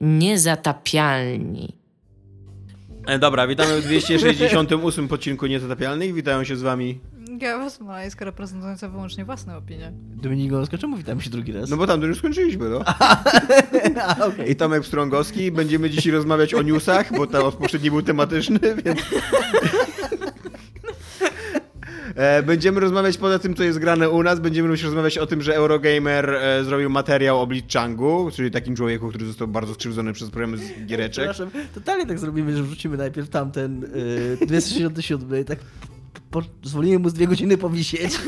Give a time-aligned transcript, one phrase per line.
[0.00, 1.76] Niezatapialni.
[3.06, 6.14] E, dobra, witamy w 268 odcinku Niezatapialnych.
[6.14, 7.00] Witają się z wami.
[7.38, 9.92] Gawa Smoleńska reprezentująca wyłącznie własne opinie.
[9.94, 11.70] Dominik Gąska, czemu witamy się drugi raz?
[11.70, 12.80] No bo tam już skończyliśmy, no.
[14.06, 14.50] A, okej.
[14.50, 15.52] I Tomek Strągowski.
[15.52, 19.00] Będziemy dzisiaj rozmawiać o newsach, bo ten poprzedni był tematyczny, więc...
[22.14, 24.40] E, Będziemy rozmawiać poza tym, co jest grane u nas.
[24.40, 29.08] Będziemy również rozmawiać o tym, że Eurogamer e, zrobił materiał o Blitzchangu, czyli takim człowieku,
[29.08, 31.30] który został bardzo skrzywdzony przez problemy z giereczek.
[31.30, 35.58] Przepraszam, totalnie tak zrobimy, że wrzucimy najpierw tamten y, 267 i tak
[36.30, 38.18] pozwolimy mu z dwie godziny powisieć.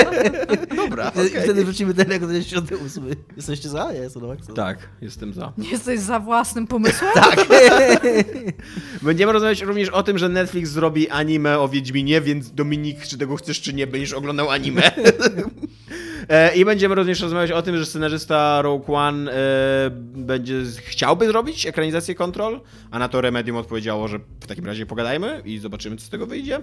[0.76, 3.04] Dobra, I wtedy wrzucimy ten jako 268.
[3.36, 3.92] Jesteście za?
[3.92, 4.52] Ja jestem na maksa.
[4.52, 5.52] Tak, jestem za.
[5.58, 7.12] Nie jesteś za własnym pomysłem?
[7.22, 7.46] Tak.
[9.02, 13.36] Będziemy rozmawiać również o tym, że Netflix zrobi anime o Wiedźminie, więc Dominik, czy tego
[13.36, 14.82] chcesz, czy nie, będziesz oglądał anime.
[16.28, 21.66] E, I będziemy również rozmawiać o tym, że scenarzysta Rogue One e, będzie, chciałby zrobić
[21.66, 26.06] ekranizację Control, a na to Remedium odpowiedziało, że w takim razie pogadajmy i zobaczymy, co
[26.06, 26.60] z tego wyjdzie.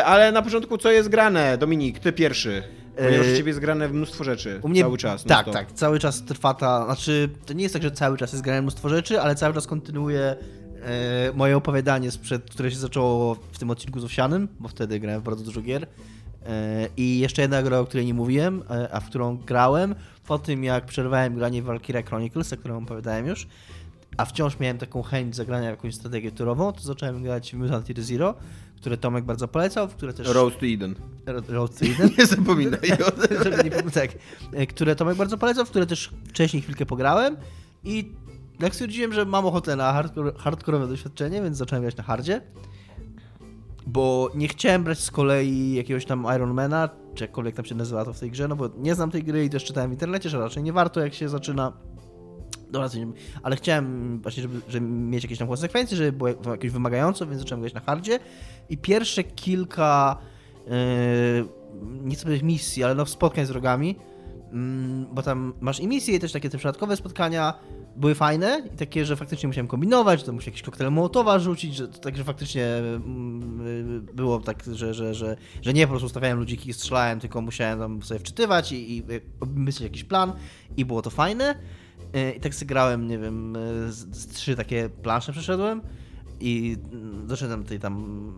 [0.00, 1.58] E, ale na początku, co jest grane?
[1.58, 2.62] Dominik, ty pierwszy.
[2.96, 4.60] Ponieważ u ciebie jest grane mnóstwo rzeczy.
[4.62, 5.24] U mnie Cały czas.
[5.24, 5.54] Tak, non-stop.
[5.54, 5.72] tak.
[5.72, 6.84] Cały czas trwa ta.
[6.84, 9.66] Znaczy, to nie jest tak, że cały czas jest grane mnóstwo rzeczy, ale cały czas
[9.66, 10.36] kontynuuję
[10.82, 15.20] e, moje opowiadanie, sprzed, które się zaczęło w tym odcinku z Owsianym, bo wtedy grałem
[15.20, 15.86] w bardzo dużo gier.
[16.46, 19.94] E, I jeszcze jedna gra, o której nie mówiłem, e, a w którą grałem
[20.26, 23.46] po tym, jak przerwałem granie w Valkyria Chronicles, o którym opowiadałem już,
[24.16, 27.88] a wciąż miałem taką chęć zagrania w jakąś strategię turową, to zacząłem grać w Mutant
[27.88, 28.34] Year Zero,
[28.76, 30.28] które Tomek bardzo polecał, w które też...
[30.28, 30.94] Road to Eden.
[31.48, 32.10] Road to Eden.
[32.18, 33.90] Nie zapominaj o tym.
[33.94, 34.10] Tak,
[34.68, 37.36] które Tomek bardzo polecał, w które też wcześniej chwilkę pograłem
[37.84, 38.12] i
[38.60, 42.40] jak stwierdziłem, że mam ochotę na hardcore, hardkorowe doświadczenie, więc zacząłem grać na hardzie,
[43.86, 48.12] bo nie chciałem brać z kolei jakiegoś tam Ironmana, czy jakkolwiek tam się nazywa to
[48.12, 50.38] w tej grze, no bo nie znam tej gry i też czytałem w internecie, że
[50.38, 51.72] raczej nie warto jak się zaczyna
[52.70, 57.26] Dobra, nie- ale chciałem właśnie, żeby, żeby mieć jakieś tam konsekwencje, żeby było jakoś wymagająco,
[57.26, 58.18] więc zacząłem grać na hardzie
[58.68, 60.16] i pierwsze kilka
[60.66, 60.72] yy,
[62.02, 63.96] nie misji, ale no spotkań z wrogami,
[64.52, 67.54] mm, bo tam masz i misje i też takie te przypadkowe spotkania
[67.96, 71.74] były fajne i takie, że faktycznie musiałem kombinować, że to musiałem jakiś koktajl Mołotowa rzucić,
[71.74, 76.70] że także faktycznie mm, było tak, że, że, że, że nie po prostu stawiałem ludziki
[76.70, 79.02] i strzelałem, tylko musiałem tam sobie wczytywać i, i
[79.54, 80.32] myśleć jakiś plan
[80.76, 81.54] i było to fajne.
[82.16, 85.82] Y, I tak grałem, nie wiem, y, z, z trzy takie plansze przeszedłem
[86.40, 86.76] i
[87.26, 88.32] doszedłem do tej tam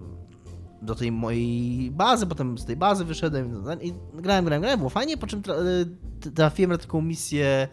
[0.83, 3.47] do tej mojej bazy, potem z tej bazy wyszedłem
[3.83, 5.43] i grałem, grałem, grałem, było fajnie, po czym
[6.27, 7.69] y, trafiłem na taką misję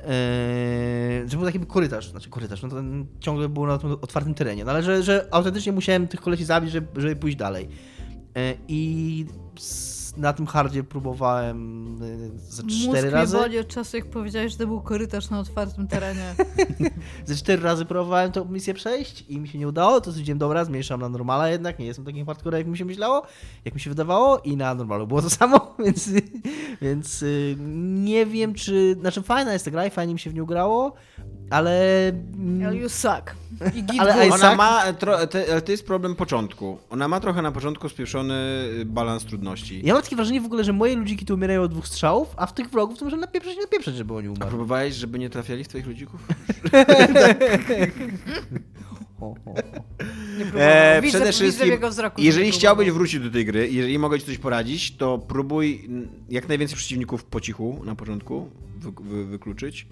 [0.00, 2.76] Yy, że był taki korytarz, znaczy korytarz, no to
[3.20, 6.70] ciągle był na tym otwartym terenie, no ale że, że autentycznie musiałem tych kolesi zabić,
[6.70, 7.68] żeby, żeby pójść dalej.
[8.34, 9.26] Yy, I
[10.20, 13.36] na tym hardzie próbowałem yy, ze Mózg cztery razy.
[13.36, 16.34] boli od czasu, jak powiedziałeś, że to był korytarz na otwartym terenie.
[17.26, 20.64] Ze cztery razy próbowałem tą misję przejść i mi się nie udało, to stwierdziłem, dobra,
[20.64, 23.22] zmniejszam na normala jednak, nie jestem takim hardcore, jak mi się myślało,
[23.64, 26.10] jak mi się wydawało i na normalu było to samo, więc,
[26.82, 27.56] więc y,
[27.94, 30.92] nie wiem, czy, znaczy fajna jest ta gra i fajnie mi się w nią grało,
[31.50, 32.08] ale...
[32.08, 33.34] mm, Ale you suck.
[33.74, 34.28] I Ale.
[34.28, 36.78] Isaac- Ona ma, tro, te, ale to jest problem początku.
[36.90, 38.34] Ona ma trochę na początku spieszony
[38.80, 39.80] y, balans trudności.
[39.84, 42.46] Ja mam takie wrażenie w ogóle, że moje ludziki tu umierają od dwóch strzałów, a
[42.46, 44.48] w tych wrogów to może napieprzeć, napieprzeć, żeby oni A umarli.
[44.48, 46.20] próbowałeś, żeby nie trafiali w twoich ludzików?
[49.20, 49.54] O, o, o.
[50.38, 50.72] Nie próbowałam.
[50.72, 53.98] E, widzę, przede wszystkim, jego wzroku, że jeżeli nie chciałbyś wrócić do tej gry, jeżeli
[53.98, 58.90] mogę ci coś poradzić, to próbuj mm, jak najwięcej przeciwników po cichu na początku wy,
[59.04, 59.86] wy, wykluczyć,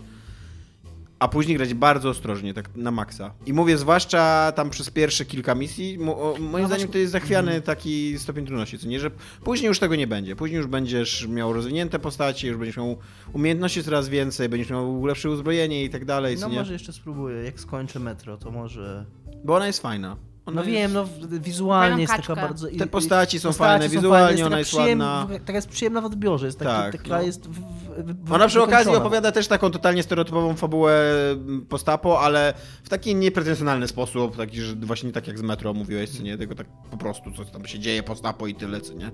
[1.18, 3.34] a później grać bardzo ostrożnie, tak na maksa.
[3.46, 6.98] I mówię zwłaszcza tam przez pierwsze kilka misji, mo, o, moim No zdaniem właśnie- to
[6.98, 9.10] jest zachwiany taki stopień trudności, co nie, że
[9.44, 10.36] później już tego nie będzie.
[10.36, 12.98] Później już będziesz miał rozwinięte postacie, już będziesz miał
[13.32, 16.58] umiejętności coraz więcej, będziesz miał lepsze uzbrojenie i tak dalej, No nie?
[16.58, 19.04] może jeszcze spróbuję, jak skończę metro, to może...
[19.44, 20.16] Bo ona jest fajna.
[20.48, 20.72] Ona No jest...
[20.72, 21.04] wiem, no
[21.40, 22.68] wizualnie jest taka bardzo...
[22.78, 25.26] Te postaci są postacie fajne, są wizualnie ona jest przyjem- ładna.
[25.38, 27.22] Taka jest przyjemna w odbiorze, jest taki, Tak, taka no.
[27.22, 27.48] jest...
[27.48, 32.54] W, w, w, Ona przy okazji opowiada też taką totalnie stereotypową fabułę mm, postapo, ale
[32.82, 36.54] w taki niepretensjonalny sposób, taki, że właśnie tak jak z Metro mówiłeś, co nie, tylko
[36.54, 39.10] tak po prostu coś tam się dzieje postapo i tyle, co nie.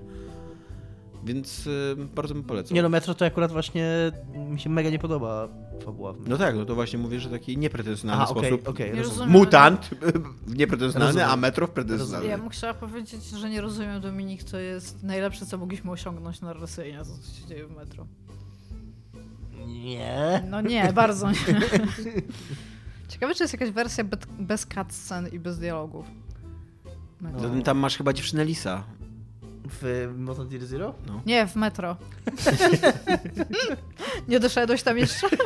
[1.25, 2.75] Więc y, bardzo bym polecał.
[2.75, 5.47] Nie no, metro to akurat właśnie mi się mega nie podoba
[5.85, 6.13] fabuła.
[6.13, 8.67] w No tak, no to właśnie mówię, że taki niepretensjonalny Aha, sposób.
[8.67, 9.29] okej, Nie rozumiem.
[9.29, 9.89] Mutant
[10.47, 11.29] niepretensjonalny, Rozumiem.
[11.29, 12.27] a Metro w pretensjonalny.
[12.27, 16.97] Ja bym chciała powiedzieć, że nie rozumiem, Dominik, to jest najlepsze, co mogliśmy osiągnąć narracyjnie,
[16.99, 18.07] to co się dzieje w metro.
[19.67, 20.43] Nie.
[20.49, 21.37] No nie, bardzo nie.
[23.09, 24.03] Ciekawe, czy jest jakaś wersja
[24.39, 26.05] bez, cutscen i bez dialogów.
[27.21, 27.49] Metro.
[27.49, 28.83] To Tam masz chyba dziewczynę Lisa.
[29.69, 30.93] W Mutant Year Zero?
[31.25, 31.97] Nie, w metro.
[34.27, 35.27] nie doszedłeś tam jeszcze?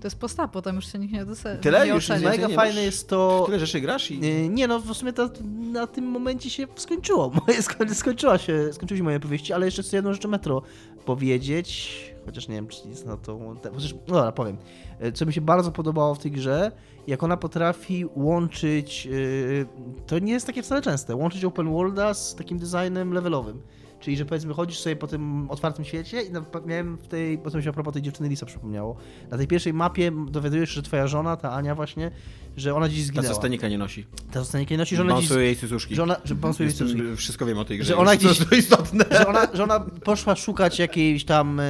[0.00, 1.60] To jest posta, potem już się nikt nie doceni.
[1.60, 1.86] Tyle?
[1.86, 3.42] nie Już Mega nie fajne masz- jest to...
[3.46, 4.20] Tyle rzeczy grasz i...
[4.50, 5.30] Nie, no, w sumie to
[5.72, 7.30] na tym momencie się skończyło.
[7.46, 10.62] Moje sko- skończyła się, skończyły się moje opowieści, ale jeszcze chcę jedną rzecz o Metro
[11.04, 13.38] powiedzieć, chociaż nie wiem, czy jest na to...
[13.74, 14.56] Chociaż, no dobra, powiem.
[15.00, 16.72] E, Co mi się bardzo podobało w tej grze,
[17.06, 19.66] jak ona potrafi łączyć, yy,
[20.06, 23.62] to nie jest takie wcale częste, łączyć open worlda z takim designem levelowym.
[24.00, 27.50] Czyli, że powiedzmy, chodzisz sobie po tym otwartym świecie i na, miałem w tej, bo
[27.50, 28.96] to mi się a propos tej dziewczyny Lisa przypomniało,
[29.30, 32.10] na tej pierwszej mapie dowiadujesz się, że twoja żona, ta Ania właśnie,
[32.56, 33.28] że ona dziś Ta zginęła.
[33.28, 34.06] co stanika nie nosi.
[34.32, 35.30] Ta zostanie kiedy nosi, że ona dziś...
[35.30, 35.94] Jej cycuszki.
[35.94, 37.16] Że ona, że bąsuje Jestem- cycuszki.
[37.16, 37.86] Wszystko wiem o tej grze.
[37.88, 39.04] Że ona gdzieś- To, to istotne.
[39.10, 41.60] Że ona, że ona poszła szukać jakiejś tam...
[41.60, 41.64] e,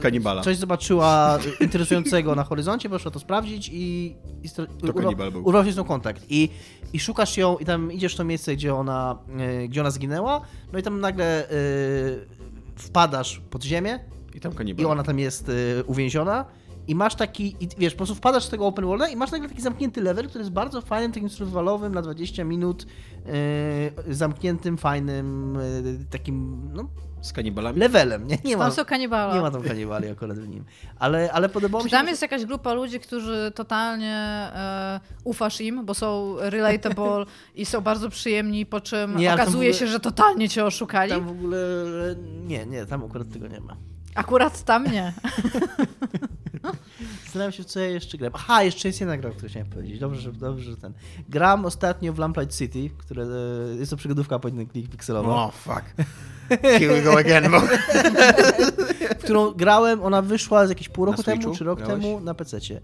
[0.00, 0.42] Kanibala.
[0.42, 4.16] Coś zobaczyła interesującego na horyzoncie, poszła to sprawdzić i...
[4.42, 4.48] i
[4.86, 5.44] To kanibal był.
[5.46, 6.22] Urwał się z nią kontakt.
[6.28, 6.48] I,
[6.92, 10.40] I szukasz ją i tam idziesz w to miejsce, gdzie ona, e, gdzie ona zginęła,
[10.72, 11.54] no i tam nagle e,
[12.76, 13.98] wpadasz pod ziemię
[14.34, 14.82] I tam kanibal.
[14.82, 16.44] i ona tam jest e, uwięziona.
[16.88, 19.48] I masz taki, i wiesz, po prostu wpadasz z tego open worlda i masz nagle
[19.48, 22.86] taki zamknięty level, który jest bardzo fajnym, takim survivalowym na 20 minut,
[24.08, 25.58] e, zamkniętym, fajnym,
[26.10, 26.88] takim, no,
[27.20, 27.78] Z kanibalami?
[27.80, 28.26] levelem.
[28.26, 29.34] Nie, nie, ma, Tam są kanibale.
[29.34, 30.64] nie ma tam kanibali akurat w nim.
[30.98, 31.96] Ale, ale podobało Czy mi się...
[31.96, 37.24] tam jest jakaś grupa ludzi, którzy totalnie e, ufasz im, bo są relatable
[37.54, 41.10] i są bardzo przyjemni, po czym Nie, okazuje ogóle- się, że totalnie cię oszukali?
[41.10, 41.58] Tam w ogóle,
[42.46, 43.76] nie, nie, tam akurat tego nie ma.
[44.18, 45.12] Akurat tam nie.
[47.24, 48.32] Zastanawiam się, co ja jeszcze gram.
[48.34, 49.98] Aha, jeszcze jest jedna gra, o której chciałem powiedzieć.
[49.98, 50.92] Dobrze, że, dobrze, że ten.
[51.28, 55.44] Gram ostatnio w Lamplight City, które e, jest to przygodówka po klik pikselowa.
[55.44, 55.84] Oh, fuck.
[56.62, 57.50] Here we go again.
[57.50, 57.60] Bo...
[57.60, 62.02] w którą grałem, ona wyszła z jakieś pół roku temu, czy rok grałeś?
[62.02, 62.80] temu na PC-cie.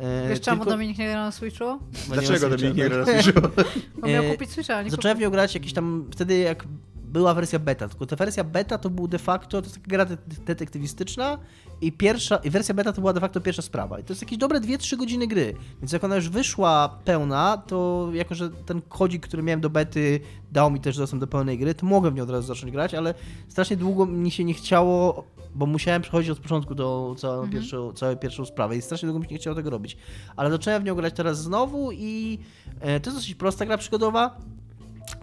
[0.00, 1.78] E, Wiesz czemu tylko- Dominik nie gra na Switchu?
[2.08, 3.40] Dlaczego Switcha, nie gra na Switchu?
[3.98, 6.64] Bo miał kupić Switcha, a nie Zacząłem w nią grać jakieś tam, wtedy jak
[7.12, 10.04] była wersja beta, tylko ta wersja beta to był de facto, to jest taka gra
[10.04, 10.16] de-
[10.46, 11.38] detektywistyczna
[11.80, 13.98] i pierwsza, i wersja beta to była de facto pierwsza sprawa.
[13.98, 15.54] I to jest jakieś dobre 2-3 godziny gry.
[15.80, 20.20] Więc jak ona już wyszła pełna, to jako, że ten kodzik, który miałem do bety
[20.52, 22.94] dał mi też dostęp do pełnej gry, to mogłem w nią od razu zacząć grać,
[22.94, 23.14] ale
[23.48, 25.24] strasznie długo mi się nie chciało,
[25.54, 27.52] bo musiałem przechodzić od początku do całą, Mhm.
[27.52, 29.96] pierwszą, całą pierwszą sprawę i strasznie długo mi się nie chciało tego robić.
[30.36, 32.38] Ale zacząłem w nią grać teraz znowu i
[32.80, 34.36] e, to jest dosyć prosta gra przygodowa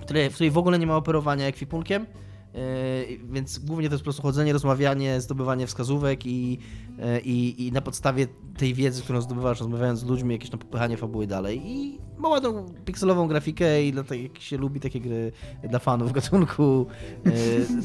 [0.02, 2.06] której, w której w ogóle nie ma operowania ekwipunkiem.
[2.54, 6.52] Yy, więc głównie to jest po prostu chodzenie, rozmawianie, zdobywanie wskazówek i,
[6.98, 8.28] yy, i, i na podstawie
[8.58, 11.62] tej wiedzy, którą zdobywasz, rozmawiając z ludźmi, jakieś tam popychanie fabuły dalej.
[11.66, 15.32] I ma ładną pikselową grafikę i dlatego jak się lubi takie gry
[15.70, 16.86] dla fanów gatunku,
[17.26, 17.32] yy,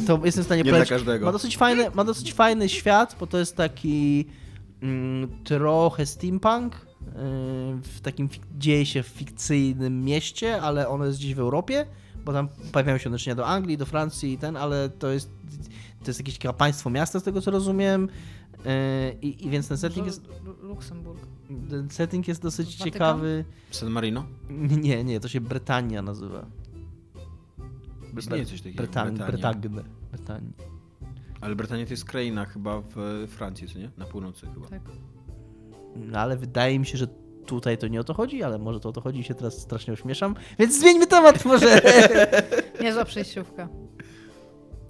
[0.06, 1.26] to jestem w stanie dla każdego.
[1.26, 4.26] Ma dosyć, fajny, ma dosyć fajny świat, bo to jest taki
[4.82, 6.93] mm, trochę steampunk.
[7.06, 7.12] Yy,
[7.82, 8.28] W takim
[8.58, 11.86] dzieje się w fikcyjnym mieście, ale ono jest gdzieś w Europie,
[12.24, 15.30] bo tam pojawiają się odniesienia do Anglii, do Francji i ten, ale to jest,
[16.04, 18.08] to jest jakieś państwo miasta, z tego co rozumiem.
[18.64, 18.70] Yy,
[19.22, 21.20] I, I więc ten setting jest, Lu- Luksemburg.
[21.70, 22.92] ten setting jest dosyć Watykan?
[22.92, 23.44] ciekawy.
[23.70, 24.24] San Marino?
[24.82, 26.46] Nie, nie, to się Bretania nazywa.
[28.18, 28.76] Istnieje coś takiego.
[28.76, 29.30] Bretan, Brytania.
[29.32, 29.82] Bretagne.
[30.12, 30.52] Bretanii.
[31.40, 33.90] Ale Brytania to jest kraina chyba w Francji, co nie?
[33.98, 34.66] Na północy chyba.
[34.68, 34.80] Tak.
[35.96, 37.06] No ale wydaje mi się, że
[37.46, 39.58] tutaj to nie o to chodzi, ale może to o to chodzi i się teraz
[39.58, 40.34] strasznie ośmieszam.
[40.58, 41.80] Więc zmieńmy temat może.
[42.80, 43.68] Niezła przejściówka.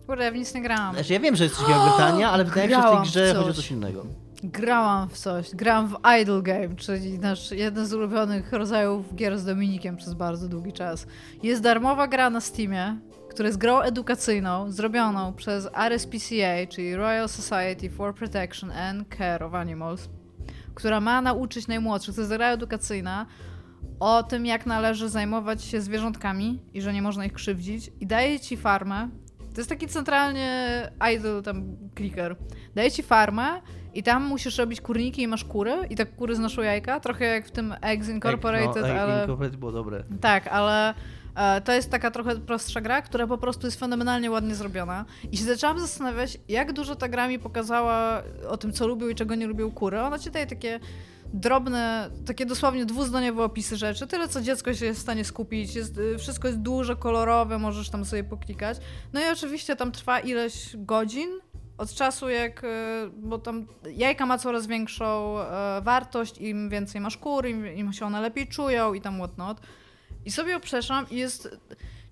[0.06, 0.94] Kurde, ja w nic nie grałam.
[0.94, 3.02] Znaczy ja wiem, że jest coś takiego Brytania, ale wydaje mi się, że w tej
[3.02, 3.56] grze chodzi o coś.
[3.56, 4.06] coś innego.
[4.42, 5.54] Grałam w coś.
[5.54, 10.48] Grałam w Idle Game, czyli nasz jeden z ulubionych rodzajów gier z Dominikiem przez bardzo
[10.48, 11.06] długi czas.
[11.42, 12.96] Jest darmowa gra na Steamie,
[13.30, 19.54] która jest grą edukacyjną zrobioną przez RSPCA, czyli Royal Society for Protection and Care of
[19.54, 20.08] Animals,
[20.74, 23.26] która ma nauczyć najmłodszych, to jest gra edukacyjna,
[24.00, 27.90] o tym, jak należy zajmować się zwierzątkami i że nie można ich krzywdzić.
[28.00, 29.08] I daje ci farmę.
[29.38, 32.36] To jest taki centralnie idle tam clicker.
[32.74, 33.60] Daje ci farmę
[33.94, 37.46] i tam musisz robić kurniki i masz kury i tak kury znoszą jajka, trochę jak
[37.46, 39.20] w tym Eggs Incorporated, no, ale...
[39.22, 40.04] Incorporated było dobre.
[40.20, 40.94] Tak, ale
[41.64, 45.04] to jest taka trochę prostsza gra, która po prostu jest fenomenalnie ładnie zrobiona.
[45.32, 49.14] I się zaczęłam zastanawiać, jak dużo ta gra mi pokazała o tym, co lubią i
[49.14, 50.00] czego nie lubią kury.
[50.00, 50.80] Ona ci daje takie
[51.34, 55.98] drobne, takie dosłownie dwuzdaniowe opisy rzeczy, tyle co dziecko się jest w stanie skupić, jest,
[55.98, 58.78] y, wszystko jest duże, kolorowe, możesz tam sobie poklikać.
[59.12, 61.28] No i oczywiście tam trwa ileś godzin,
[61.78, 62.68] od czasu jak, y,
[63.16, 68.06] bo tam jajka ma coraz większą e, wartość, im więcej masz kur, im, im się
[68.06, 69.60] one lepiej czują i tam whatnot.
[70.24, 71.56] I sobie przeszłam i jest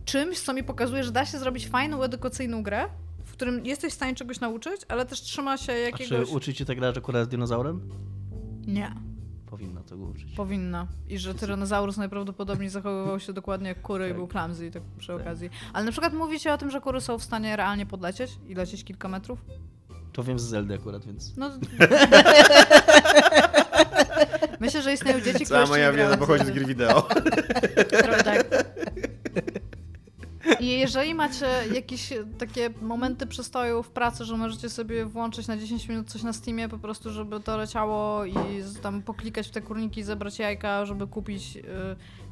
[0.05, 2.85] czymś, co mi pokazuje, że da się zrobić fajną, edukacyjną grę,
[3.25, 6.09] w którym jesteś w stanie czegoś nauczyć, ale też trzyma się A jakiegoś...
[6.29, 7.89] czy uczycie tak grać akurat z dinozaurem?
[8.67, 8.95] Nie,
[9.47, 10.35] Powinno to go uczyć.
[10.37, 10.87] powinna.
[11.09, 14.17] I że Tyrannosaurus najprawdopodobniej zachowywał się dokładnie jak kury i Tak.
[14.17, 15.21] był clumsy, tak przy Tak.
[15.21, 15.51] okazji.
[15.73, 18.85] Ale na przykład mówicie o tym, że kury są w stanie realnie podlecieć i lecieć
[18.85, 19.45] kilka metrów?
[20.13, 21.37] To wiem z Zeldy akurat, więc...
[21.37, 21.51] No...
[24.61, 27.03] Myślę, że istnieją dzieci, które Cała moja wiedza pochodzi z gry wideo.
[27.89, 28.47] Trochę tak.
[30.61, 35.89] I jeżeli macie jakieś takie momenty przystoju w pracy, że możecie sobie włączyć na 10
[35.89, 38.35] minut coś na Steamie po prostu, żeby to leciało i
[38.83, 41.63] tam poklikać w te kurniki, zebrać jajka, żeby kupić y,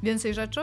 [0.03, 0.61] więcej rzeczy,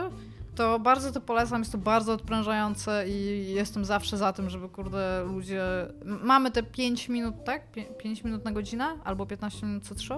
[0.58, 5.24] to bardzo to polecam, jest to bardzo odprężające i jestem zawsze za tym, żeby kurde
[5.26, 5.62] ludzie...
[6.04, 7.62] Mamy te 5 minut, tak?
[7.98, 8.98] 5 minut na godzinę?
[9.04, 10.14] Albo 15 minut co 3?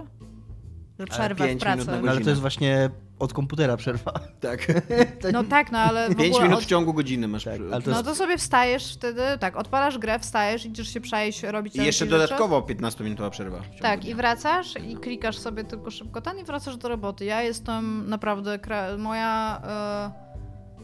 [1.00, 1.87] Że przerwę w pracy.
[2.02, 4.12] No, ale to jest właśnie od komputera przerwa.
[4.40, 4.66] Tak.
[5.33, 6.64] No tak, no ale w 5 ogóle minut od...
[6.64, 7.45] w ciągu godziny masz.
[7.45, 10.88] Tak, przy- ale to No jest- to sobie wstajesz wtedy, tak, odpalasz grę, wstajesz, idziesz
[10.95, 13.59] się przejść, robić I jeszcze dodatkowo 15-minutowa przerwa.
[13.61, 14.11] w ciągu Tak, dnia.
[14.11, 17.25] i wracasz i klikasz sobie tylko szybko ten i wracasz do roboty.
[17.25, 18.99] Ja jestem naprawdę, kre...
[18.99, 19.62] moja,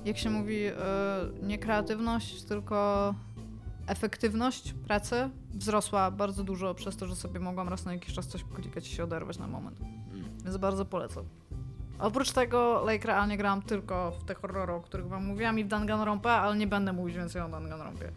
[0.03, 0.73] e, jak się mówi, e,
[1.43, 3.15] nie kreatywność, tylko
[3.87, 8.45] efektywność pracy wzrosła bardzo dużo przez to, że sobie mogłam raz na jakiś czas coś
[8.45, 9.79] klikać i się oderwać na moment.
[10.47, 11.25] Więc bardzo polecam.
[11.99, 15.69] Oprócz tego, like, realnie grałam tylko w te horrory, o których wam mówiłam i w
[15.69, 18.13] Danganronpa, ale nie będę mówić więcej o Danganronpie.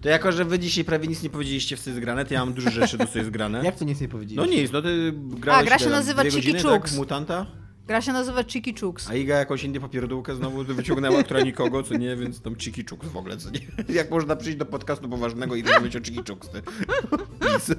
[0.00, 2.44] To jako, że wy dzisiaj prawie nic nie powiedzieliście w co jest grane, to ja
[2.44, 3.62] mam dużo rzeczy do co jest grane.
[3.64, 4.62] Jak to nic nie No powiedzieliście?
[4.62, 6.22] nic, no ty grałeś A, gra się nazywa
[6.62, 6.90] Chooks.
[6.90, 7.46] Tak, mutanta?
[7.86, 9.10] Gra się nazywa Cheeky Chooks.
[9.10, 13.08] A Iga jakąś inną popierdółkę znowu wyciągnęła, która nikogo, co nie, więc tam Cheeky Chooks
[13.08, 13.60] w ogóle, co nie.
[13.94, 16.62] Jak można przyjść do podcastu poważnego i rozmawiać o Cheeky Chooks, ty.
[17.40, 17.74] Please.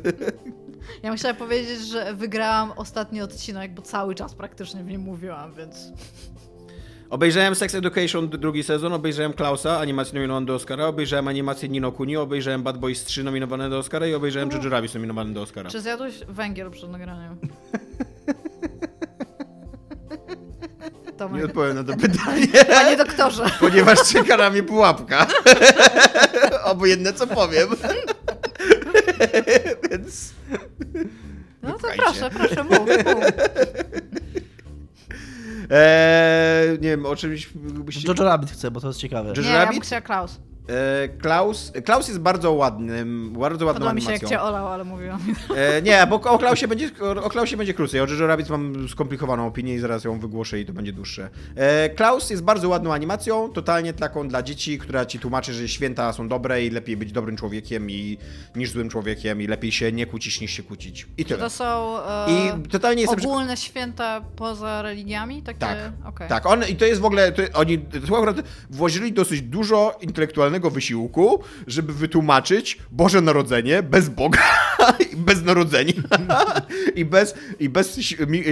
[1.04, 5.92] Ja musiałam powiedzieć, że wygrałam ostatni odcinek, bo cały czas praktycznie w nim mówiłam, więc...
[7.10, 12.18] Obejrzałem Sex Education drugi sezon, obejrzałem Klausa, animację nominowaną do Oscara, obejrzałem animację Nino Kuni,
[12.18, 15.70] obejrzałem Bad Boys 3 nominowane do Oscara i obejrzałem Jojo Rabbit nominowany do Oscara.
[15.70, 17.38] Czy zjadłeś węgiel przed nagraniem?
[21.32, 23.46] Nie odpowiem na to pytanie, Panie doktorze.
[23.60, 25.28] ponieważ czeka na mnie pułapka.
[26.64, 27.70] Obojętne co powiem.
[29.92, 30.34] Więc...
[31.64, 32.04] No to Wypchajcie.
[32.04, 32.90] proszę, proszę, mów, mów.
[35.70, 38.08] Eee, nie wiem, o czymś byście...
[38.08, 39.30] Jojo Rabbit chcę, bo to jest ciekawe.
[39.30, 39.84] Jojo Nie, ja bym Rabbit?
[39.86, 40.40] chciała Klaus.
[40.70, 44.38] Eee, Klaus, Klaus jest bardzo ładnym, bardzo ładną Podoba mi się, jak animacją.
[44.38, 45.20] cię olał, ale mówiłam.
[45.56, 46.90] E, nie, bo o Klausie będzie,
[47.24, 48.02] o Klausie będzie krócej.
[48.02, 51.30] O Jojo Rabbit mam skomplikowaną opinię i zaraz ją wygłoszę i to będzie dłuższe.
[51.56, 56.14] E, Klaus jest bardzo ładną animacją, totalnie taką dla dzieci, która ci tłumaczy, że święta
[56.14, 58.18] są dobre i lepiej być dobrym człowiekiem i,
[58.56, 61.08] niż złym człowiekiem i lepiej się nie kłócić niż się kłócić.
[61.18, 61.40] I Czy tyle.
[61.40, 63.20] to są e, I totalnie jestem...
[63.20, 65.42] ogólne święta poza religiami?
[65.42, 65.60] Takie...
[65.60, 66.30] Tak, Okej.
[66.30, 66.46] tak.
[66.46, 68.38] On, I to jest w ogóle, to, oni to akurat
[68.70, 74.40] włożyli dosyć dużo intelektualnego wysiłku, żeby wytłumaczyć Boże Narodzenie bez Boga
[75.14, 75.94] i bez narodzenia
[76.96, 78.00] i bez, i bez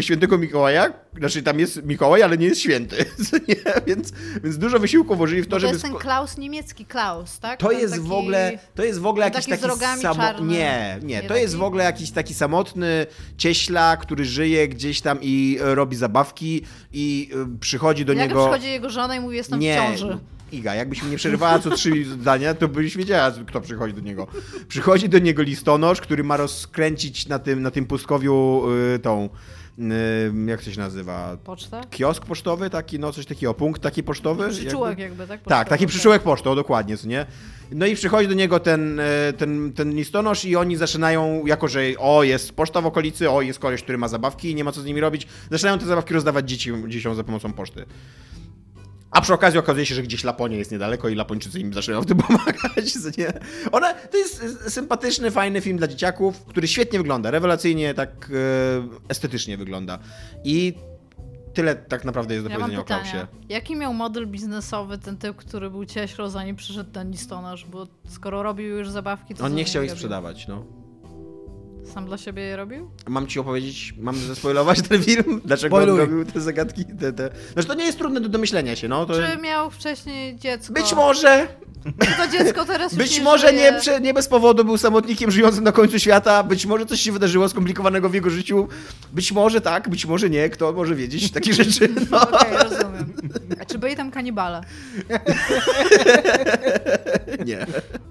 [0.02, 0.94] świętego Mikołaja.
[1.18, 3.06] Znaczy tam jest Mikołaj, ale nie jest święty.
[3.88, 5.74] Więc, więc dużo wysiłku włożyli w to, Bo to żeby...
[5.74, 7.60] jest ten Klaus, niemiecki Klaus, tak?
[7.60, 8.08] to jest taki...
[8.08, 10.16] w ogóle, to jest w ogóle taki jakiś taki rogami samo...
[10.16, 10.54] czarny.
[10.54, 11.62] Nie, nie, Nie to jest taki?
[11.62, 13.06] w ogóle jakiś taki samotny
[13.38, 16.62] cieśla, który żyje gdzieś tam i robi zabawki
[16.94, 18.44] i e, przychodzi do Jak niego...
[18.44, 20.18] przychodzi jego żona i mówi, jestem nie, w ciąży.
[20.52, 24.28] Iga, jakbyś mi nie przerywała co trzy zdania, to byś wiedziała, kto przychodzi do niego.
[24.68, 28.64] Przychodzi do niego listonosz, który ma rozkręcić na tym, na tym pustkowiu
[28.96, 29.30] y, tą,
[29.80, 29.82] y,
[30.46, 31.82] jak to się nazywa, Poczta?
[31.90, 34.50] kiosk pocztowy, taki, no coś takiego, punkt taki pocztowy.
[34.50, 35.22] Przyczółek jakby.
[35.22, 35.42] jakby, tak?
[35.50, 37.26] Tak, taki przyczółek pocztą, dokładnie, co nie?
[37.72, 41.82] No i przychodzi do niego ten, e, ten, ten listonosz i oni zaczynają, jako że
[42.00, 44.82] o, jest poczta w okolicy, o, jest koleś, który ma zabawki i nie ma co
[44.82, 47.86] z nimi robić, zaczynają te zabawki rozdawać dzieci, dzieciom za pomocą poczty.
[49.12, 52.06] A przy okazji okazuje się, że gdzieś Laponia jest niedaleko i Lapończycy im zaczynają w
[52.06, 52.96] tym pomagać.
[53.18, 53.34] Nie?
[53.72, 59.58] Ona, to jest sympatyczny, fajny film dla dzieciaków, który świetnie wygląda, rewelacyjnie, tak e, estetycznie
[59.58, 60.00] wygląda.
[60.44, 60.74] I
[61.54, 62.84] tyle tak naprawdę jest do Ja powiedzenia o.
[62.84, 63.28] Klausie.
[63.50, 67.66] Jaki miał model biznesowy ten typ, który był cieślą, zanim przyszedł ten listonosz?
[67.66, 69.98] Bo skoro robił już zabawki, to On nie chciał ich robił?
[69.98, 70.81] sprzedawać, no.
[71.94, 72.92] Sam dla siebie je robił?
[73.08, 75.42] Mam ci opowiedzieć, mam zaspoilować ten film?
[75.46, 76.00] Dlaczego on Spoiluj.
[76.00, 76.86] robił te zagadki?
[76.86, 77.30] Te, te...
[77.54, 79.06] Znaczy to nie jest trudne do domyślenia się, no.
[79.06, 79.14] To...
[79.14, 80.74] Czy miał wcześniej dziecko?
[80.74, 81.48] Być może,
[82.00, 83.80] Czy to dziecko teraz być nie może żyje?
[83.88, 87.50] nie, nie bez powodu był samotnikiem żyjącym na końcu świata, być może coś się wydarzyło
[87.50, 88.68] skomplikowanego w jego życiu,
[89.14, 92.22] być może tak, być może nie, kto może wiedzieć takie rzeczy, no.
[92.22, 93.14] Okej, rozumiem.
[93.62, 94.62] A czy byli tam kanibale?
[97.46, 97.66] Nie.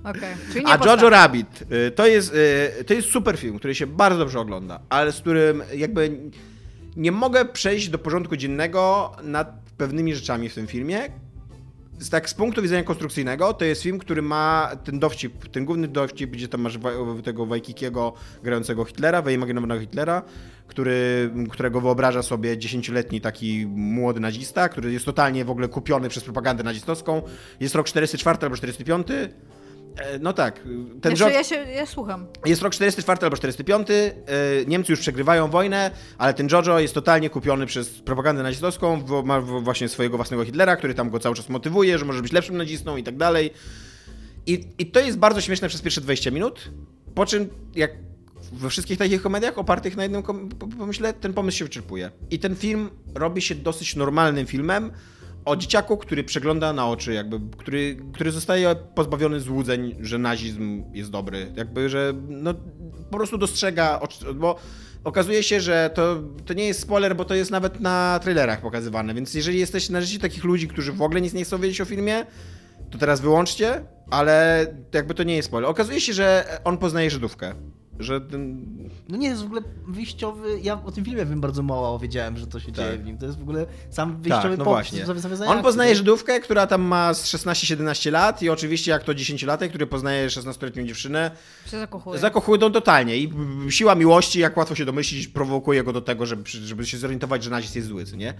[0.04, 0.86] Okej, czyli nie A.
[0.86, 2.34] Jojo Rabbit y, to jest,
[2.80, 6.20] y, to jest super film, który się bardzo dobrze ogląda, ale z którym jakby
[6.96, 11.00] nie mogę przejść do porządku dziennego nad pewnymi rzeczami w tym filmie.
[12.10, 16.30] Tak z punktu widzenia konstrukcyjnego, to jest film, który ma ten dowcip, ten główny dowcip,
[16.30, 16.78] gdzie tam masz
[17.24, 18.12] tego Wajkikiego
[18.42, 20.22] grającego Hitlera, wyimaginowanego Hitlera,
[20.66, 26.24] który, którego wyobraża sobie dziesięcioletni taki młody nazista, który jest totalnie w ogóle kupiony przez
[26.24, 27.22] propagandę nazistowską.
[27.60, 29.28] Jest rok 44 albo 45 E,
[30.20, 31.34] No tak, ten Ten George...
[31.34, 32.26] ja, się, ja słucham.
[32.46, 33.88] Jest rok 44 albo 45.
[33.90, 34.12] e,
[34.66, 39.02] Niemcy już przegrywają wojnę, ale ten Jojo jest totalnie kupiony przez propagandę nazistowską.
[39.24, 42.56] Ma właśnie swojego własnego Hitlera, który tam go cały czas motywuje, że może być lepszym
[42.56, 43.50] nazistą i tak dalej.
[44.46, 46.70] I, I to jest bardzo śmieszne przez pierwsze 20 minut.
[47.14, 47.90] Po czym, jak
[48.52, 50.22] we wszystkich takich komediach opartych na jednym
[50.78, 52.10] pomyśle, ten pomysł się wyczerpuje.
[52.30, 54.92] I ten film robi się dosyć normalnym filmem
[55.44, 61.10] o dzieciaku, który przegląda na oczy, jakby, który, który zostaje pozbawiony złudzeń, że nazizm jest
[61.10, 61.52] dobry.
[61.56, 62.54] Jakby, że no,
[63.10, 64.00] po prostu dostrzega,
[64.34, 64.56] bo
[65.04, 69.14] okazuje się, że to, to nie jest spoiler, bo to jest nawet na trailerach pokazywane,
[69.14, 72.26] więc jeżeli jesteście należycie takich ludzi, którzy w ogóle nic nie chcą wiedzieć o filmie,
[72.90, 75.70] to teraz wyłączcie, ale jakby to nie jest spoiler.
[75.70, 77.54] Okazuje się, że on poznaje Żydówkę.
[78.00, 78.66] Że ten...
[79.08, 80.60] No nie, jest w ogóle wyjściowy.
[80.62, 83.18] Ja o tym filmie wiem bardzo mało wiedziałem, że to się dzieje w nim.
[83.18, 85.04] To jest w ogóle sam wyjściowy Tak, no pop- właśnie.
[85.46, 85.94] On poznaje?
[85.96, 90.86] Żydówkę, która tam ma z 16-17 lat i oczywiście jak to 10-latek, który poznaje 16-letnią
[90.86, 91.30] dziewczynę,
[91.70, 92.20] Się zakochuję.
[92.20, 93.32] zakochują totalnie i
[93.68, 97.50] siła miłości, jak łatwo się domyślić, prowokuje go do tego, żeby, żeby się zorientować, że
[97.50, 98.34] nazizm jest zły, co nie?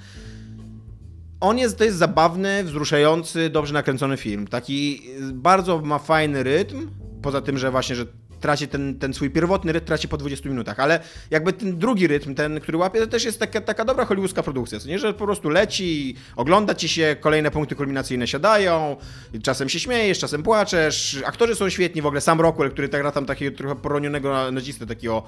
[1.41, 4.47] On jest, to jest zabawny, wzruszający, dobrze nakręcony film.
[4.47, 6.89] Taki y, bardzo ma fajny rytm,
[7.23, 8.07] poza tym, że właśnie, że
[8.41, 12.35] traci ten, ten swój pierwotny rytm traci po 20 minutach, ale jakby ten drugi rytm,
[12.35, 14.99] ten, który łapie, to też jest taka, taka dobra hollywoodzka produkcja, nie?
[14.99, 18.97] Że po prostu leci, ogląda ci się, kolejne punkty kulminacyjne siadają,
[19.43, 23.13] czasem się śmiejesz, czasem płaczesz, aktorzy są świetni, w ogóle sam Rockwell, który tak gra
[23.13, 25.23] tam takiego trochę poronionego nazistę, takiego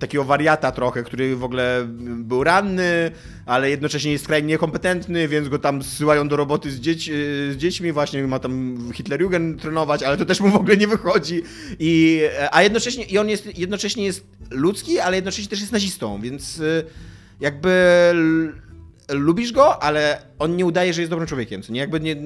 [0.00, 3.10] takiego wariata trochę, który w ogóle był ranny,
[3.46, 7.10] ale jednocześnie jest skrajnie niekompetentny, więc go tam zsyłają do roboty z, dzieć,
[7.52, 11.42] z dziećmi, właśnie ma tam Hitlerjugend trenować, ale to też mu w ogóle nie wychodzi.
[11.78, 12.20] I,
[12.52, 16.84] a jednocześnie, i on jest, jednocześnie jest ludzki, ale jednocześnie też jest nazistą, więc y,
[17.40, 17.70] jakby
[19.12, 21.80] lubisz go, ale on nie udaje, że jest dobrym człowiekiem, co nie?
[21.80, 22.16] Jakby nie,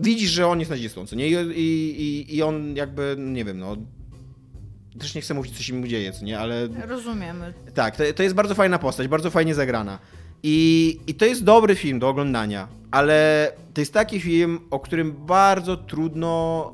[0.00, 1.28] widzisz, że on jest nazistą, co nie?
[1.28, 3.76] I, i- i on jakby, nie wiem, no...
[4.98, 6.38] Też nie chcę mówić, co się mu dzieje, co nie?
[6.38, 7.54] Ale Rozumiemy.
[7.74, 9.98] tak, to, to jest bardzo fajna postać, bardzo fajnie zagrana.
[10.42, 15.12] I, I to jest dobry film do oglądania, ale to jest taki film, o którym
[15.26, 16.72] bardzo trudno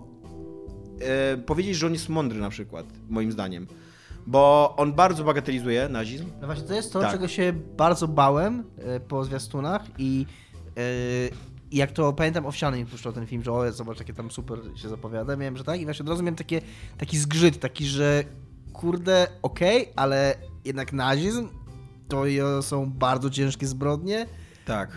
[1.01, 3.67] e, powiedzieć, że on jest mądry na przykład, moim zdaniem.
[4.27, 6.27] Bo on bardzo bagatelizuje nazizm.
[6.41, 7.13] No właśnie, to jest to, Tak.
[7.13, 10.27] czego się bardzo bałem e, po zwiastunach i
[10.77, 10.81] e,
[11.71, 14.59] i jak to pamiętam, Owsiany mi puszczał ten film, że o, zobacz, jakie tam super
[14.77, 15.37] się zapowiada.
[15.37, 16.61] Miałem, że tak i właśnie od razu miałem takie,
[16.99, 18.25] taki zgrzyt, taki, że
[18.73, 21.49] kurde, okej, ale jednak nazizm
[22.09, 22.23] to
[22.63, 24.27] są bardzo ciężkie zbrodnie,
[24.67, 24.91] Tak.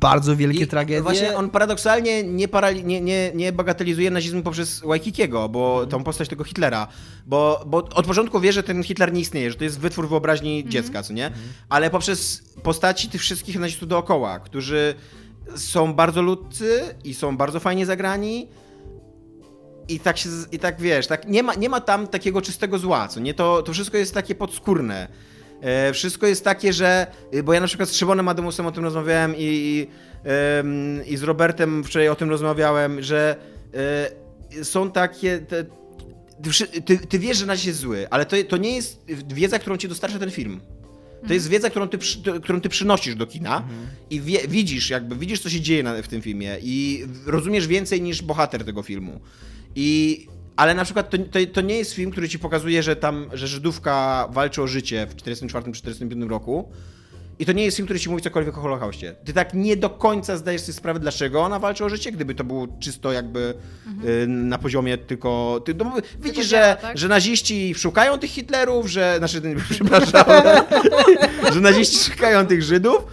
[0.00, 1.02] bardzo wielkie I tragedie.
[1.02, 6.28] Właśnie on paradoksalnie nie, parali- nie, nie, nie bagatelizuje nazizmu poprzez Waikikiego, bo tą postać
[6.28, 6.88] tego Hitlera.
[7.26, 10.64] Bo, bo od początku wie, że ten Hitler nie istnieje, że to jest wytwór wyobraźni
[10.68, 11.30] dziecka, co nie?
[11.68, 14.94] Ale poprzez postaci tych wszystkich nazistów dookoła, którzy
[15.56, 18.48] są bardzo ludcy i są bardzo fajnie zagrani.
[19.88, 23.08] I tak się, i tak wiesz, tak nie ma, nie ma tam takiego czystego zła,
[23.08, 23.34] co nie?
[23.34, 25.08] To, to wszystko jest takie podskórne.
[25.60, 27.06] E, wszystko jest takie, że.
[27.34, 29.86] y, Bo ja na przykład z Szymonem Ademusem o tym rozmawiałem i, i,
[30.24, 33.36] em, i z Robertem wczoraj o tym rozmawiałem, że
[34.60, 35.38] e, są takie.
[35.38, 35.64] Te,
[36.84, 39.88] ty, ty, wiesz, że nasz jest zły, ale to, to nie jest wiedza, którą ci
[39.88, 40.60] dostarcza ten film.
[41.26, 41.98] To jest wiedza, którą ty,
[42.42, 43.68] którą ty przynosisz do kina
[44.10, 48.02] i wie, widzisz, jakby widzisz, co się dzieje na, w tym filmie i rozumiesz więcej
[48.02, 49.20] niż bohater tego filmu.
[49.76, 50.26] I,
[50.56, 53.48] ale na przykład to, to, to nie jest film, który ci pokazuje, że tam, że
[53.48, 56.72] Żydówka walczy o życie w 44-45 roku.
[57.38, 59.14] I to nie jest film, który ci mówi cokolwiek o Holokauście.
[59.24, 62.44] Ty tak nie do końca zdajesz sobie sprawę, dlaczego ona walczy o życie, gdyby to
[62.44, 63.54] było czysto jakby
[64.04, 65.60] y, na poziomie tylko...
[65.64, 66.98] Ty, no, widzisz, działa, że, tak?
[66.98, 69.14] że naziści szukają tych Hitlerów, że...
[69.18, 70.24] Znaczy, przepraszam.
[71.54, 73.04] że naziści szukają tych Żydów,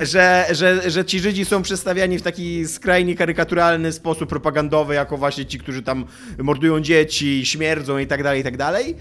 [0.00, 5.46] że, że, że ci Żydzi są przedstawiani w taki skrajnie karykaturalny sposób propagandowy, jako właśnie
[5.46, 6.04] ci, którzy tam
[6.38, 8.96] mordują dzieci, śmierdzą i tak dalej, i tak dalej.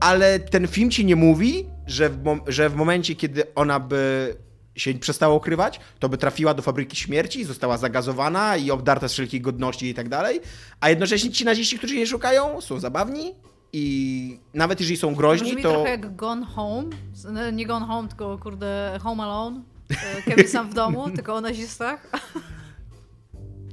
[0.00, 4.34] Ale ten film ci nie mówi, że w, mom- że w momencie, kiedy ona by
[4.76, 9.42] się przestała ukrywać, to by trafiła do fabryki śmierci, została zagazowana i obdarta z wszelkich
[9.42, 10.40] godności i tak dalej.
[10.80, 13.34] A jednocześnie ci naziści, którzy jej szukają, są zabawni
[13.72, 15.70] i nawet jeżeli są groźni, Brzmi to...
[15.72, 16.90] trochę jak Gone Home.
[17.14, 19.62] Z- Nie Gone Home, tylko kurde Home Alone.
[19.90, 22.10] E, Kevin sam w domu, tylko o nazistach.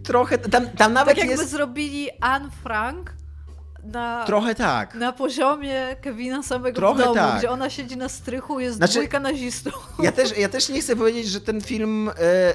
[0.03, 1.51] Trochę, tam, tam nawet Tak jakby jest...
[1.51, 3.13] zrobili Anne Frank
[3.83, 4.95] na, Trochę tak.
[4.95, 7.37] na poziomie Kevina samego Trochę w domu, tak.
[7.39, 9.73] gdzie ona siedzi na strychu, jest Znaczy- dwójka nazistów.
[10.03, 12.09] Ja też, ja też nie chcę powiedzieć, że ten film.
[12.09, 12.13] E,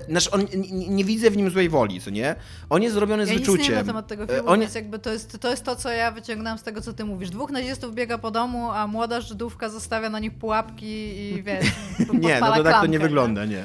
[0.09, 2.35] znaczy, on, nie, nie widzę w nim złej woli, co nie?
[2.71, 3.63] On jest zrobiony z Ja wyczuciem.
[3.65, 5.77] nie wiem na temat tego E, filmu, on, więc jakby to jest, to jest to,
[5.77, 7.31] co ja wyciągnęłam z tego, co ty mówisz.
[7.31, 10.87] Dwóch nazistów biega po domu, a młoda Żydówka zostawia na nich pułapki
[11.19, 11.67] i wiesz,
[12.21, 13.65] nie, no to tak to nie wygląda, nie.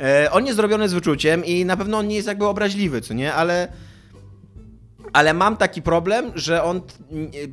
[0.00, 3.14] E, on jest zrobiony z wyczuciem i na pewno on nie jest jakby obraźliwy, co
[3.14, 3.34] nie?
[3.34, 3.68] Ale
[5.14, 6.80] Ale mam taki problem, że on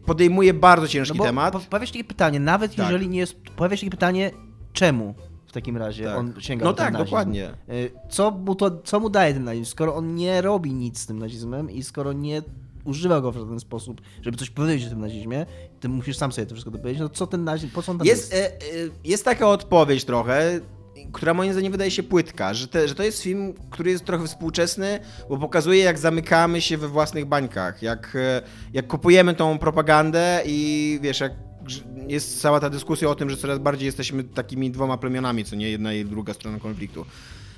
[0.06, 1.54] podejmuje bardzo ciężki No temat.
[1.54, 2.86] po- pojawia się takie pytanie, nawet Tak.
[2.86, 3.36] jeżeli nie jest...
[3.56, 4.32] Pojawia się takie pytanie,
[4.74, 5.15] czemu
[5.47, 6.17] w takim razie Tak.
[6.17, 7.06] on sięga No ten tak, nazizm?
[7.06, 7.50] dokładnie.
[7.69, 11.06] Y, Co mu, to, co mu daje ten nazizm, skoro on nie robi nic z
[11.06, 12.41] tym nazizmem i skoro nie
[12.86, 15.45] używa go w żaden sposób, żeby coś powiedzieć o tym nazizmie,
[15.80, 18.08] ty musisz sam sobie to wszystko dopowiedzieć, no co ten nazizm, po co on tam
[18.08, 18.34] jest?
[18.34, 20.60] Jest, e, e, jest taka odpowiedź trochę,
[21.14, 24.28] która moim zdaniem wydaje się płytka, że, te, że to jest film, który jest trochę
[24.28, 28.42] współczesny, bo pokazuje jak zamykamy się we własnych bańkach, jak, e,
[28.74, 31.34] jak kupujemy tą propagandę i wiesz, jak
[32.08, 35.70] jest cała ta dyskusja o tym, że coraz bardziej jesteśmy takimi dwoma plemionami, co nie
[35.70, 37.06] jedna i druga strona konfliktu.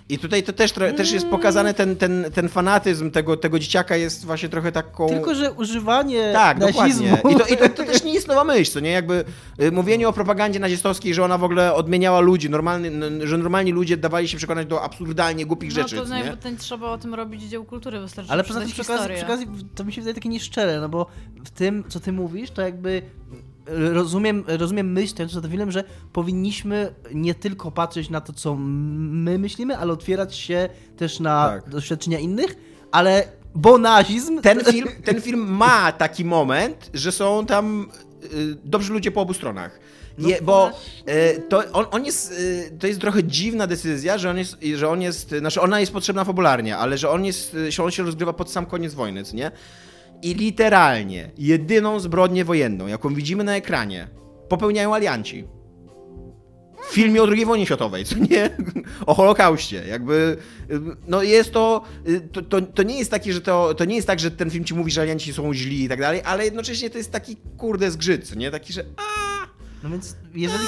[0.10, 4.26] I tutaj to też, też jest pokazane, ten, ten, ten fanatyzm tego, tego dzieciaka jest
[4.26, 5.10] właśnie trochę taką...
[5.10, 7.10] Tylko, że używanie Tak, nazizmu...
[7.10, 7.32] dokładnie.
[7.32, 8.92] I, to, i to, to też nie jest nowa myśl, co nie?
[8.92, 9.26] Jakby
[9.62, 12.92] y, mówienie o propagandzie nazistowskiej, że ona w ogóle odmieniała ludzi, normalny,
[13.28, 16.24] że normalni ludzie dawali się przekonać do absurdalnie głupich No rzeczy, to co nie?
[16.24, 18.82] jakby to nie trzeba o tym robić dzieł kultury, wystarczy Ale poza tym przy
[19.24, 21.06] okazji to mi się wydaje takie nieszczere, no bo
[21.46, 23.02] w tym, co ty mówisz, to jakby
[23.68, 29.38] rozumiem, rozumiem myśl stojącą za filmem, że powinniśmy nie tylko patrzeć na to, co my
[29.40, 31.70] myślimy, ale otwierać się też na Tak.
[31.70, 32.56] doświadczenia innych,
[32.92, 34.42] ale bo nazizm...
[34.42, 37.88] Ten film, ten film ma taki moment, że są tam
[38.24, 39.80] y, dobrzy ludzie po obu stronach.
[40.18, 40.72] Je, bo
[41.10, 44.90] y, to on, on jest, y, to jest trochę dziwna decyzja, że on jest, że
[44.90, 48.34] on jest, znaczy ona jest potrzebna fabularnie, ale że on jest, że on się rozgrywa
[48.34, 49.52] pod sam koniec wojny, co nie?
[50.24, 54.08] I literalnie jedyną zbrodnię wojenną, jaką widzimy na ekranie,
[54.50, 55.48] popełniają alianci.
[56.90, 58.50] W filmie o II wojnie światowej, co nie?
[59.06, 59.84] O Holokauście.
[59.88, 60.38] Jakby,
[60.72, 63.96] y, no jest to, y, to, to, to nie jest takie, że to, to nie
[63.96, 66.46] jest tak, że ten film ci mówi, że alianci są źli i tak dalej, ale
[66.46, 68.52] jednocześnie to jest taki kurde zgrzyt, co nie?
[68.52, 69.48] Taki, że a,
[69.84, 70.64] No więc jeżeli,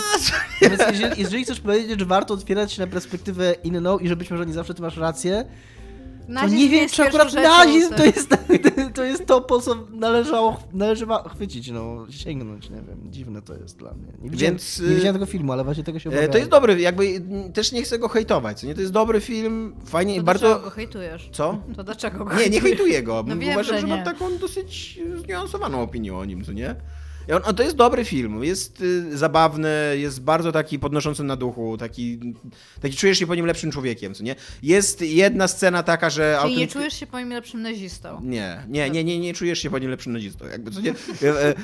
[0.61, 4.15] no więc jeżeli, jeżeli chcesz powiedzieć, że warto otwierać się na perspektywę inną i że
[4.15, 5.45] być może nie zawsze ty masz rację,
[6.27, 8.29] to Nazizm nie wiem, czy akurat nazizm to jest,
[8.93, 13.53] to jest to, po co należało, należy ma- chwycić, no, sięgnąć, nie wiem, dziwne to
[13.55, 14.11] jest dla mnie.
[14.21, 16.31] Nie widziałem, Więc, nie y, widziałem tego filmu, ale właśnie tego się E, obawiałem.
[16.31, 17.21] To jest dobry, jakby
[17.53, 18.75] też nie chcę go hejtować, co nie?
[18.75, 20.45] To jest dobry film, fajnie, To bardzo...
[20.47, 21.29] dlaczego go hejtujesz?
[21.31, 21.57] Co?
[21.75, 22.63] To dlaczego go Nie, nie hejtujesz?
[22.77, 23.23] hejtuję go.
[23.27, 24.05] No wiem, Uważam, że że mam nie.
[24.05, 26.75] taką dosyć zniuansowaną opinię o nim, co nie?
[27.33, 31.77] On, on, to jest dobry film, jest y, zabawny, jest bardzo taki podnoszący na duchu,
[31.77, 32.19] taki,
[32.81, 34.35] taki czujesz się po nim lepszym człowiekiem, co nie?
[34.63, 36.39] Jest jedna scena taka, że...
[36.41, 38.21] Czyli nie czujesz się po nim lepszym nazistą.
[38.23, 40.45] nie, nie, nie, nie, nie czujesz się po nim lepszym nazistą.
[40.47, 40.91] Jakby, co nie?
[40.91, 41.55] E, e, e,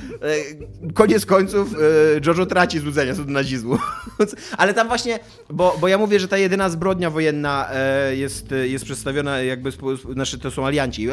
[0.93, 1.78] koniec końców e,
[2.26, 3.78] Jojo traci złudzenia co do nazizmu.
[4.58, 5.19] Ale tam właśnie,
[5.50, 9.71] bo, bo ja mówię, że ta jedyna zbrodnia wojenna e, jest, jest przedstawiona jakby,
[10.13, 11.08] znaczy to są alianci.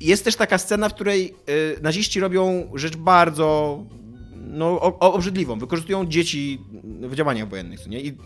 [0.00, 1.34] Jest też taka scena, w której
[1.76, 3.79] e, naziści robią rzecz bardzo
[4.36, 5.58] no, obrzydliwą.
[5.58, 6.60] Wykorzystują dzieci
[7.02, 8.00] w działaniach wojennych, nie?
[8.00, 8.16] I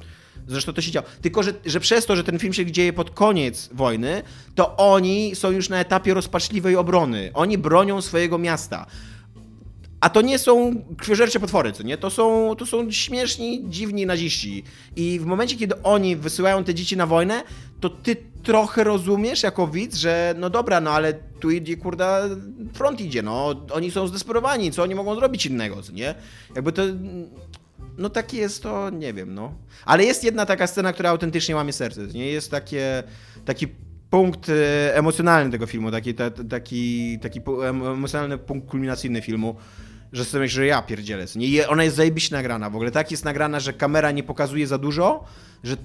[0.46, 1.06] Zresztą to się działo.
[1.22, 4.22] Tylko, że, że przez to, że ten film się dzieje pod koniec wojny,
[4.54, 7.30] to oni są już na etapie rozpaczliwej obrony.
[7.34, 8.86] Oni bronią swojego miasta.
[10.04, 11.98] A to nie są krwiożercze potwory, co nie?
[11.98, 14.64] To są, to są śmieszni, dziwni naziści.
[14.96, 17.42] I w momencie, kiedy oni wysyłają te dzieci na wojnę,
[17.80, 22.22] to ty trochę rozumiesz jako widz, że no dobra, no ale tu idzie, kurda,
[22.72, 23.54] front idzie, no.
[23.72, 26.14] Oni są zdesperowani, co oni mogą zrobić innego, co nie?
[26.54, 26.82] Jakby to...
[27.98, 29.54] No takie jest to, nie wiem, no.
[29.84, 32.26] Ale jest jedna taka scena, która autentycznie łamie serce, nie?
[32.26, 33.02] Jest takie,
[33.44, 33.68] taki
[34.10, 39.56] punkt e, emocjonalny tego filmu, taki, ta, ta- taki, taki emocjonalny punkt kulminacyjny filmu,
[40.14, 41.24] że sobie myślisz, że ja pierdzielę.
[41.37, 41.68] Nie?
[41.68, 42.70] Ona jest zajebiście nagrana.
[42.70, 45.24] W ogóle tak jest nagrana, że kamera nie pokazuje za dużo,
[45.64, 45.77] że,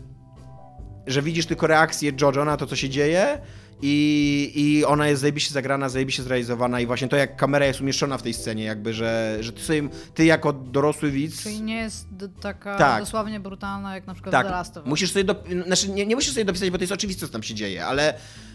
[1.08, 3.42] że widzisz tylko reakcję Jojo na to, co się dzieje
[3.82, 8.18] i, i ona jest zajebiście zagrana, zajebiście zrealizowana i właśnie to, jak kamera jest umieszczona
[8.18, 11.44] w tej scenie, jakby, że, że ty, sobie, ty jako dorosły widz...
[11.44, 12.08] Czyli nie jest
[12.42, 13.04] taka Tak.
[13.04, 14.90] dosłownie brutalna, jak na przykład Tak, The Last of Us.
[14.90, 17.44] musisz sobie, do, znaczy nie, nie musisz sobie dopisać, bo to jest oczywiste, co tam
[17.44, 18.14] się dzieje, ale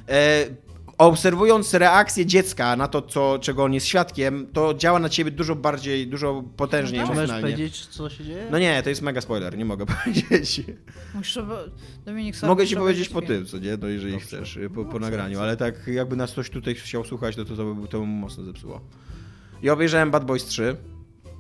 [0.09, 0.45] e,
[0.98, 5.54] obserwując reakcję dziecka na to, co, czego on jest świadkiem, to działa na ciebie dużo
[5.57, 7.16] bardziej, dużo potężniej No tak.
[7.16, 7.57] możesz emocjonalnie.
[7.57, 8.46] powiedzieć, co się dzieje?
[8.50, 10.61] No nie, to jest mega spoiler, nie mogę powiedzieć.
[11.14, 11.48] Musisz, ob-
[12.04, 14.98] Dominik, sorry, Mogę ci muszę powiedzieć po tym, co nie, no jeżeli chcesz, po, po
[14.98, 18.07] nagraniu, ale tak jakby nas ktoś tutaj chciał słuchać, no to to by to by
[18.07, 18.80] mocno zepsuło.
[19.62, 20.76] Ja obejrzałem Bad Boys 3,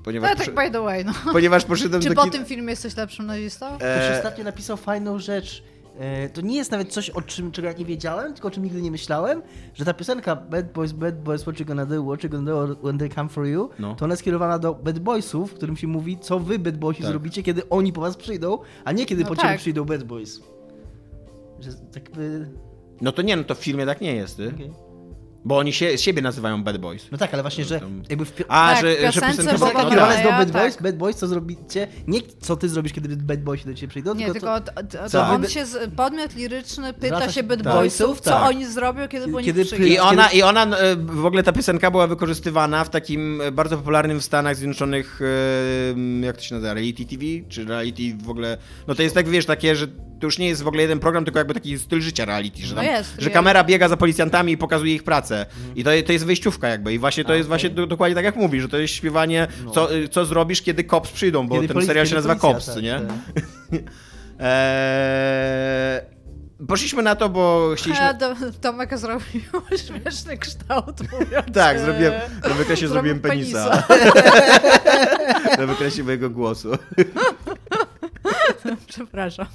[0.04, 1.12] ponieważ, Ale tak by the way, no.
[1.32, 2.32] ponieważ poszedłem Czy do po kina...
[2.32, 3.66] tym filmie jesteś lepszym nazistą?
[3.76, 5.62] Ktoś E, ostatnio napisał fajną rzecz.
[5.98, 8.64] E, To nie jest nawet coś, o czym, czego ja nie wiedziałem, tylko o czym
[8.64, 9.42] nigdy nie myślałem,
[9.74, 12.76] że ta piosenka Bad Boys, Bad Boys, what you gonna do, what you gonna do
[12.82, 13.94] when they come for you, No.
[13.94, 17.02] to ona jest skierowana do Bad Boysów, w którym się mówi, co wy Bad Boysi
[17.02, 17.10] Tak.
[17.10, 19.58] zrobicie, kiedy oni po was przyjdą, a nie kiedy No po ciebie tak.
[19.58, 20.40] przyjdą Bad Boys.
[21.60, 22.48] Że tak by...
[23.00, 24.48] No to nie, no to w filmie tak nie jest, ty.
[24.54, 24.70] okej.
[25.44, 27.06] Bo oni się, siebie nazywają Bad Boys.
[27.12, 29.58] No tak, ale właśnie, że Tam- jakby w pi- A, Tak, że, że piosence piosenka
[29.58, 30.38] no, Marleya, kierowana jest do tak.
[30.38, 33.88] Bad Boys, Bad Boys, co zrobicie, nie co ty zrobisz, kiedy Bad Boysi do ciebie
[33.88, 35.18] przyjdą, Nie, tylko to, to, co?
[35.18, 38.48] to on się, z, podmiot liryczny pyta Zwraca się się Bad do Boysów, co tak.
[38.48, 39.86] oni zrobią, kiedy po Kiedy nich przyjdą.
[39.86, 43.76] I ona, I ona, e, w ogóle ta piosenka była wykorzystywana w takim e, bardzo
[43.76, 48.58] popularnym w Stanach Zjednoczonych, e, jak to się nazywa, reality TV, czy reality w ogóle,
[48.86, 49.86] no to jest tak, wiesz, takie, że
[50.24, 52.74] to już nie jest w ogóle jeden program, tylko jakby taki styl życia reality, że,
[52.74, 55.46] No tam, jest, że kamera biega za policjantami i pokazuje ich pracę.
[55.76, 58.24] I to, to jest wyjściówka jakby i właśnie to A, jest właśnie do, dokładnie tak
[58.24, 59.70] jak mówi, że to jest śpiewanie, No.
[59.70, 62.74] co, co zrobisz, kiedy cops przyjdą, bo Kiedy ten policja- serial się nazywa policja, Cops,
[62.74, 63.00] tak, nie?
[63.00, 63.80] tak.
[64.40, 66.00] Eee,
[66.68, 68.04] poszliśmy na to, bo chcieliśmy...
[68.04, 69.40] A, do, Tomek zrobił
[69.86, 71.46] śmieszny kształt, mówiąc...
[71.54, 72.12] Tak, e, zrobiłem,
[72.48, 73.82] na wykresie zrobił zrobiłem penisa.
[75.58, 76.70] na wykresie mojego głosu.
[78.88, 79.46] Przepraszam.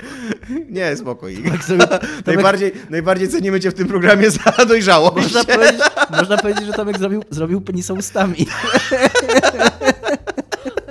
[0.69, 1.43] Nie, spokój.
[1.52, 1.86] Tak sobie-
[2.25, 5.15] najbardziej, najbardziej cenimy cię w tym programie za dojrzałość.
[5.34, 8.45] Można powiedzieć, można powiedzieć, że Tomek zrobił, zrobił penisa ustami.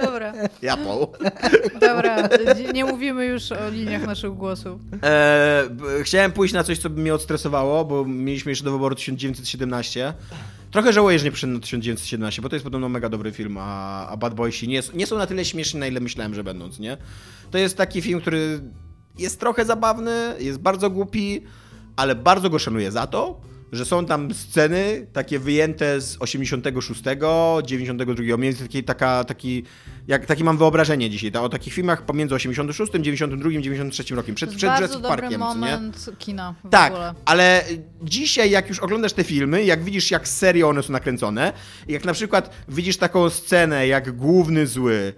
[0.02, 0.32] Dobra,
[0.62, 1.06] Ja Paul.
[1.80, 2.28] dobra.
[2.74, 4.80] Nie mówimy już o liniach naszych głosów.
[5.02, 5.64] E,
[6.02, 10.12] chciałem pójść na coś, co by mnie odstresowało, bo mieliśmy jeszcze do wyboru 1917.
[10.70, 14.06] Trochę żałuję, że nie przyszedłem na 1917, bo to jest podobno mega dobry film, a,
[14.08, 16.96] a Bad Boysi nie, nie są na tyle śmieszni, na ile myślałem, że będą, nie?
[17.50, 18.60] To jest taki film, który
[19.18, 21.42] jest trochę zabawny, jest bardzo głupi,
[21.96, 23.40] ale bardzo go szanuję za to,
[23.72, 27.02] że są tam sceny takie wyjęte z 86,
[27.64, 29.64] 92, mniej więcej taki, taka, taki,
[30.06, 34.48] jak, takie mam wyobrażenie dzisiaj, ta, o takich filmach pomiędzy 86, 92, 93 rokiem, przed,
[34.48, 35.60] To jest przed Jurassic Parkiem, co nie?
[35.60, 37.14] moment kina w Tak, ogóle.
[37.24, 37.64] ale
[38.02, 41.52] dzisiaj jak już oglądasz te filmy, jak widzisz jak serio one są nakręcone,
[41.88, 45.12] jak na przykład widzisz taką scenę, jak główny zły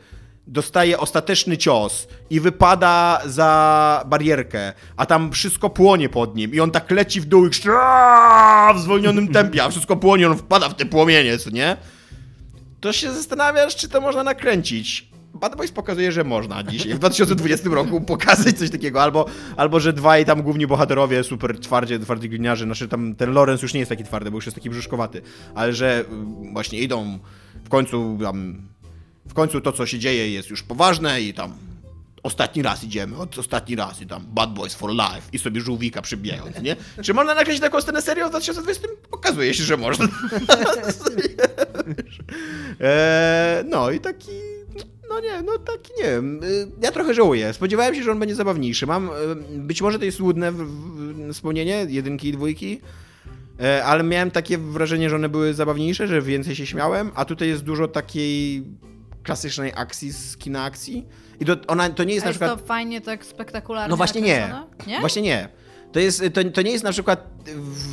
[0.51, 6.71] dostaje ostateczny cios i wypada za barierkę, a tam wszystko płonie pod nim i on
[6.71, 7.51] tak leci w dół i
[8.77, 11.77] w zwolnionym tempie, a wszystko płonie, on wpada w te płomienie, co nie?
[12.81, 15.11] To się zastanawiasz, czy to można nakręcić.
[15.35, 19.93] Bad Boys pokazuje, że można dzisiaj, w 2020 roku pokazać coś takiego, albo, albo że
[19.93, 23.89] dwaj tam główni bohaterowie, super twardzie, twardzi gliniarze, znaczy tam ten Lorenz już nie jest
[23.89, 25.23] taki twardy, bo już jest taki brzuszkowaty,
[25.55, 27.19] ale że y, właśnie idą
[27.65, 28.63] w końcu tam,
[29.31, 31.55] w końcu to, co się dzieje jest już poważne i tam
[32.23, 36.03] ostatni raz idziemy, od ostatni raz i tam Bad Boys for Life i sobie żółwika
[36.03, 36.77] przybijając, nie?
[37.03, 38.89] Czy można nakręcić taką scenę serio w 2020?
[39.11, 40.09] Okazuje się, że można.
[42.81, 44.33] eee, no i taki,
[45.09, 47.53] no nie, no taki nie wiem, y, ja trochę żałuję.
[47.53, 48.87] Spodziewałem się, że on będzie zabawniejszy.
[48.87, 49.13] Mam, y,
[49.59, 50.53] być może to jest łudne
[51.33, 52.81] wspomnienie, jedynki i dwójki,
[53.61, 57.49] e, ale miałem takie wrażenie, że one były zabawniejsze, że więcej się śmiałem, a tutaj
[57.49, 58.65] jest dużo takiej
[59.23, 61.07] klasycznej akcji z kina akcji.
[61.41, 62.61] I to, ona, to nie jest A na jest przykład...
[62.61, 64.53] to fajnie tak spektakularnie No właśnie nie.
[64.87, 65.01] Nie?
[65.01, 65.49] Właśnie nie.
[65.93, 67.27] To, jest, to, to nie jest na przykład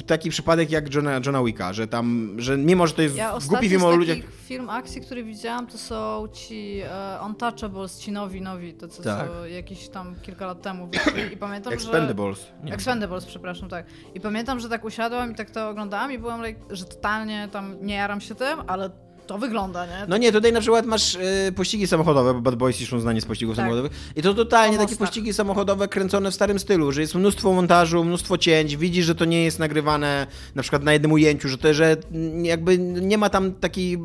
[0.07, 3.69] taki przypadek jak Johna, Johna Wicka, że tam, że mimo, że to jest Ja głupi
[3.69, 4.17] film o ludziach...
[4.45, 9.27] film akcji, który widziałam, to są ci e, Untouchables, ci nowi, nowi, to co, Tak.
[9.27, 11.77] co jakiś tam kilka lat temu wyszli i pamiętam, że...
[11.77, 12.45] Expendables.
[12.63, 12.73] Nie.
[12.73, 13.85] Expendables, przepraszam, tak.
[14.15, 17.75] I pamiętam, że tak usiadłam i tak to oglądałam i byłam, like, że totalnie tam
[17.81, 18.89] nie jaram się tym, ale
[19.27, 20.05] to wygląda, nie?
[20.07, 23.25] No nie, tutaj na przykład masz y, pościgi samochodowe, bo Bad Boys są znani z
[23.25, 23.63] pościgów Tak.
[23.63, 23.91] samochodowych.
[24.15, 28.37] I to totalnie takie pościgi samochodowe kręcone w starym stylu, że jest mnóstwo montażu, mnóstwo
[28.37, 31.97] cięć, widzisz, że to nie jest nagrywane na przykład na jednym ujęciu, że to, że
[32.43, 33.97] jakby nie ma tam takiej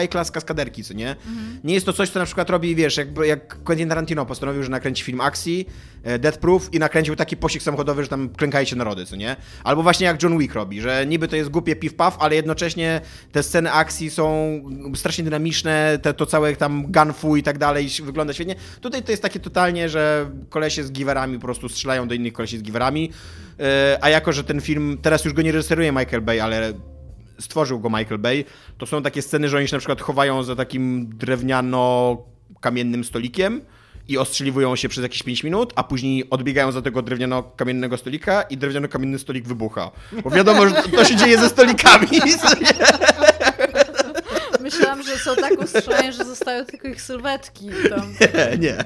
[0.00, 1.16] high class kaskaderki, co nie?
[1.64, 4.70] Nie jest to coś, co na przykład robi, wiesz, jak, jak Quentin Tarantino postanowił, że
[4.70, 5.66] nakręci film akcji,
[6.02, 9.36] e, Death Proof i nakręcił taki pościg samochodowy, że tam klękają się narody, co nie?
[9.64, 13.00] Albo właśnie jak John Wick robi, że niby to jest głupie piw-paw, ale jednocześnie
[13.32, 14.60] te sceny akcji są
[14.94, 18.54] strasznie dynamiczne, te, to całe tam gunfu i tak dalej wygląda świetnie.
[18.80, 22.58] Tutaj to jest takie totalnie, że kolesie z giwerami po prostu strzelają do innych kolesi
[22.58, 23.10] z giwerami,
[23.60, 26.72] e, a jako, że ten film, teraz już go nie reżyseruje Michael Bay, ale
[27.38, 28.44] stworzył go Michael Bay,
[28.78, 33.60] to są takie sceny, że oni się na przykład chowają za takim drewniano-kamiennym stolikiem
[34.08, 38.58] i ostrzeliwują się przez jakieś 5 minut, a później odbiegają za tego drewniano-kamiennego stolika i
[38.58, 39.90] drewniano-kamienny stolik wybucha.
[40.24, 42.08] Bo wiadomo, że to się dzieje ze stolikami.
[44.66, 48.12] Myślałam, że są tak ustrzeleni, że zostają tylko ich sylwetki tam.
[48.34, 48.84] Nie, nie.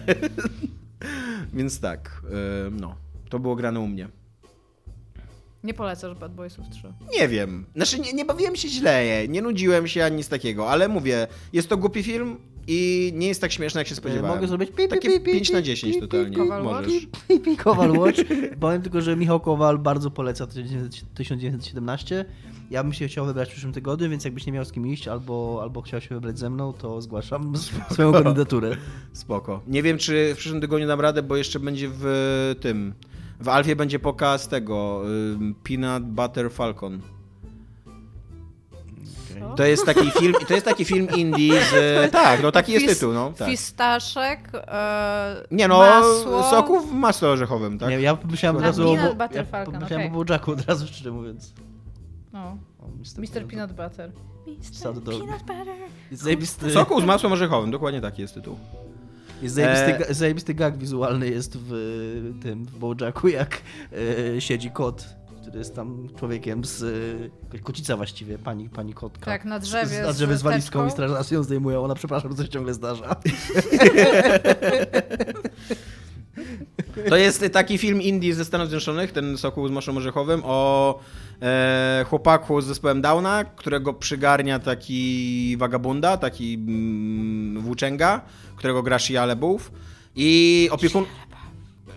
[1.58, 2.22] Więc tak,
[2.70, 2.96] no.
[3.28, 4.08] To było grane u mnie.
[5.64, 6.92] Nie polecasz Bad Boysów 3.
[7.18, 7.66] Nie wiem.
[7.76, 11.68] Znaczy, nie, nie bawiłem się źle, nie nudziłem się ani nic takiego, ale mówię, jest
[11.68, 14.36] to głupi film i nie jest tak śmieszny, jak się spodziewałem.
[14.36, 16.36] Mogę zrobić pi, pi, Takie pi, pi, 5 na pi, 10 pi, totalnie.
[16.36, 17.06] Kowal Możesz.
[17.28, 18.18] Pi, pi, Kowal Watch.
[18.60, 22.24] Powiem tylko, że Michał Kowal bardzo poleca 1917.
[22.70, 25.08] Ja bym się chciał wybrać w przyszłym tygodniu, więc jakbyś nie miał z kim iść
[25.08, 27.52] albo, albo chciał się wybrać ze mną, to zgłaszam
[27.92, 28.76] swoją kandydaturę.
[29.12, 29.60] Spoko.
[29.66, 32.94] Nie wiem, czy w przyszłym tygodniu dam radę, bo jeszcze będzie w tym.
[33.40, 35.02] W Alfie będzie pokaz tego.
[35.62, 37.00] Peanut Butter Falcon.
[39.40, 39.54] Co?
[39.54, 41.72] To jest taki film, to jest taki film indie z...
[42.12, 43.32] Tak, no taki jest Fis- tytuł, no.
[43.38, 43.48] Tak.
[43.48, 46.42] Fistaszek, e, Nie no, masło.
[46.50, 47.88] soku w masle orzechowym, tak?
[47.90, 48.94] Nie, ja myślałem od razu o...
[48.94, 50.20] Peanut Butter ja Falcon, pomyślałem okej.
[50.20, 51.52] o Bojacku od razu, szczerze mówiąc.
[52.32, 52.86] No, O,
[53.18, 53.46] Mr.
[53.46, 54.12] Peanut Butter.
[54.72, 55.02] Sad Mr.
[55.02, 55.18] dog.
[55.24, 55.66] Peanut Butter.
[56.10, 58.58] Jest zajebisty, Soku z masłem orzechowym, dokładnie taki jest tytuł.
[59.42, 64.36] jest zajebisty, E- ga- zajebisty gag wizualny jest w y, tym, w Bojacku, jak y,
[64.40, 65.04] siedzi kot,
[65.40, 66.82] który jest tam człowiekiem z...
[67.54, 69.26] Y, kocica właściwie, pani, pani kotka.
[69.26, 71.84] Tak, na drzewie Z, na drzewie z, z walizką i strażacy ją zdejmują.
[71.84, 73.16] Ona, przepraszam, się ciągle zdarza.
[77.08, 80.98] To jest taki film indie ze Stanów Zjednoczonych, ten Sokół z masłem orzechowym, o
[81.42, 88.20] e, chłopaku z zespołem Downa, którego przygarnia taki wagabunda, taki mm, włóczęga,
[88.56, 89.72] którego gra Shia LaBeouf
[90.16, 91.04] i opiekun...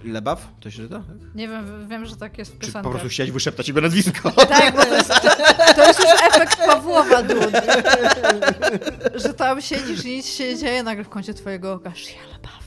[0.04, 0.48] Lebaw?
[0.60, 0.96] To się czyta?
[1.00, 1.36] Tak?
[1.36, 4.32] Nie wiem, wiem, że tak jest w Czy po prostu chciałeś wyszeptać jego nazwisko?
[4.50, 5.12] Tak, bo to jest,
[5.76, 7.62] to jest już efekt Pawłowa Dudy.
[9.24, 12.64] Że tam siedzisz i nic się nie dzieje, nagle w kącie twojego oka Shia LaBeouf.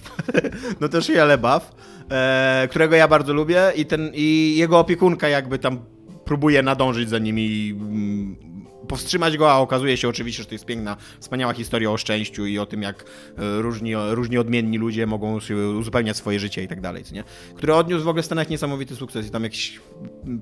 [0.81, 1.73] No to Shia LaBeouf,
[2.11, 5.79] e, którego ja bardzo lubię i, ten, i jego opiekunka jakby tam
[6.25, 8.46] próbuje nadążyć za nim i mm,
[8.89, 12.59] powstrzymać go, a okazuje się oczywiście, że to jest piękna, wspaniała historia o szczęściu i
[12.59, 13.05] o tym, jak
[13.39, 15.39] e, różni, różni odmienni ludzie mogą
[15.79, 17.25] uzupełniać swoje życie i tak dalej, co nie?
[17.55, 19.81] Który odniósł w ogóle w Stanach niesamowity sukces i tam jakieś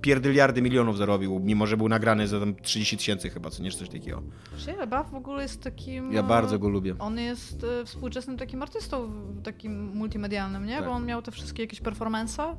[0.00, 3.78] pierdyliardy milionów zarobił, mimo że był nagrany za tam 30 tysięcy chyba, co nie, czy
[3.78, 4.22] coś takiego.
[4.59, 6.12] Shia LaBeouf w ogóle jest takim...
[6.12, 6.94] Ja e, bardzo go lubię.
[6.98, 10.76] On jest e, współczesnym takim artystą, takim multimedialnym, nie?
[10.76, 10.85] Tak.
[10.85, 12.57] Bo on miał te wszystkie jakieś performance,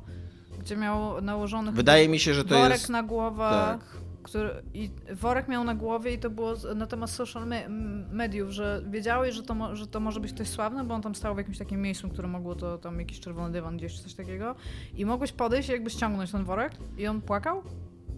[0.58, 2.88] gdzie miał nałożony Wydaje mi się, że to worek jest...
[2.88, 4.05] na głowę, Tak.
[4.26, 7.68] Który, i worek miał na głowie i to było na temat social me
[8.12, 11.34] mediów, że wiedziałeś, że to, że to może być ktoś sławny, bo on tam stał
[11.34, 14.54] w jakimś takim miejscu, które mogło to tam jakiś czerwony dywan gdzieś czy coś takiego
[14.94, 17.62] i mogłeś podejść i jakby ściągnąć ten worek i on płakał,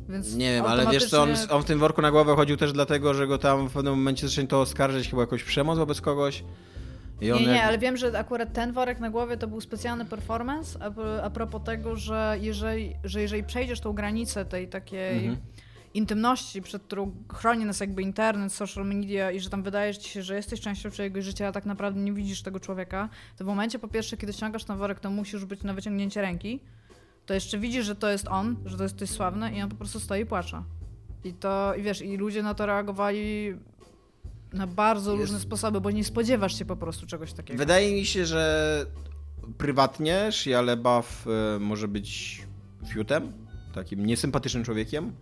[0.09, 2.73] więc Nie wiem, ale wiesz co, on, on w tym worku na głowę chodził też
[2.73, 6.45] dlatego, że go tam w pewnym momencie zaczęto oskarżyć chyba jakąś przemoc wobec kogoś.
[7.21, 10.79] Nie, nie, jak- ale wiem, że akurat ten worek na głowie to był specjalny performance
[10.83, 15.37] a, a propos tego, że jeżeli, że jeżeli przejdziesz tą granicę tej takiej Mhm.
[15.95, 20.23] Intymności, przed którą chroni nas jakby internet, social media i że tam wydaje ci się,
[20.23, 23.79] że jesteś częścią czyjegoś życia, a tak naprawdę nie widzisz tego człowieka, to w momencie
[23.79, 26.61] po pierwsze, kiedy ściągasz ten worek, to musisz być na wyciągnięcie ręki,
[27.27, 29.77] to jeszcze widzisz, że to jest on, że to jest ktoś sławny i on po
[29.77, 30.63] prostu stoi i płacze.
[31.25, 33.55] I to, i wiesz, i ludzie na to reagowali
[34.53, 37.59] na bardzo Jest- różne sposoby, bo nie spodziewasz się po prostu czegoś takiego.
[37.59, 38.87] Wydaje mi się, że
[39.59, 42.43] prywatnie Shia LaBeouf y, może być
[42.89, 43.33] fiutem,
[43.75, 45.13] takim niesympatycznym człowiekiem,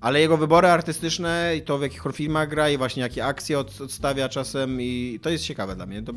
[0.00, 3.80] ale jego wybory artystyczne i to w jakich filmach gra i właśnie jakie akcje od,
[3.80, 6.02] odstawia czasem i to jest ciekawe dla mnie.
[6.02, 6.12] To,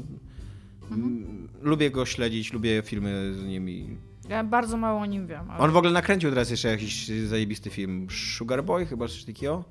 [0.91, 3.97] mm, lubię go śledzić, lubię filmy z nim i...
[4.29, 5.51] Ja bardzo mało o nim wiem.
[5.51, 5.59] Ale...
[5.59, 9.63] On w ogóle nakręcił teraz jeszcze jakiś zajebisty film, Sugar Boy chyba coś takiego.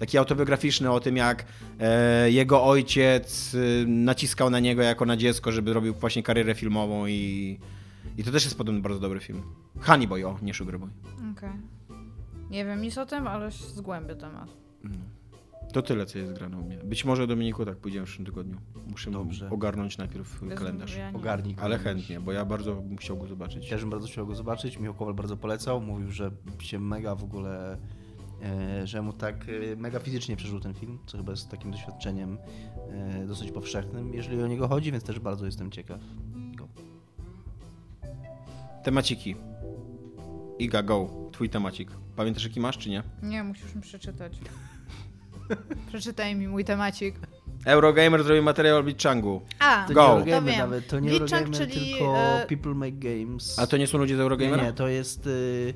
[0.00, 1.44] Taki autobiograficzny o tym, jak
[1.80, 7.06] e, jego ojciec e, naciskał na niego jako na dziecko, żeby robił właśnie karierę filmową
[7.06, 7.58] i,
[8.18, 9.42] i to też jest podobno bardzo dobry film.
[9.80, 10.90] Honey Boy, o, nie Sugar Boy.
[11.36, 11.77] Okej.
[12.50, 14.48] Nie wiem nic o tym, ale się zgłębię temat.
[15.72, 16.78] To tyle, co jest grane u mnie.
[16.84, 18.56] Być może Dominiku tak pójdziemy w przyszłym tygodniu.
[18.90, 19.50] Muszę Dobrze.
[19.50, 20.96] ogarnąć najpierw kalendarz.
[20.96, 21.56] Ja nie- Ogarnij.
[21.60, 23.68] Ale chętnie, bo ja bardzo bym chciał go zobaczyć.
[23.68, 24.78] Też bym bardzo chciał go zobaczyć.
[24.78, 25.80] Michał Kowal bardzo polecał.
[25.80, 27.78] Mówił, że się mega w ogóle,
[28.42, 32.38] e, że mu tak e, mega fizycznie przeżył ten film, co chyba jest takim doświadczeniem
[32.90, 36.00] e, dosyć powszechnym, jeżeli o niego chodzi, więc też bardzo jestem ciekaw.
[36.56, 36.68] Go.
[38.82, 39.36] Temaciki.
[40.58, 41.10] Iga, go.
[41.32, 41.90] Twój temacik.
[42.16, 43.02] Pamiętasz jaki masz, czy nie?
[43.22, 44.32] Nie, musisz mi przeczytać.
[45.88, 47.14] Przeczytaj mi mój temacik.
[47.64, 49.42] Eurogamer zrobił materiał o Blitzchangu.
[49.58, 50.22] A, To Go.
[50.26, 50.58] nie to wiem.
[50.58, 53.58] nawet, to nie Liczak, Eurogamer, czyli, tylko e, People Make Games.
[53.58, 54.64] A to nie są ludzie z nie, Eurogamera?
[54.64, 55.26] nie, to jest...
[55.26, 55.74] y,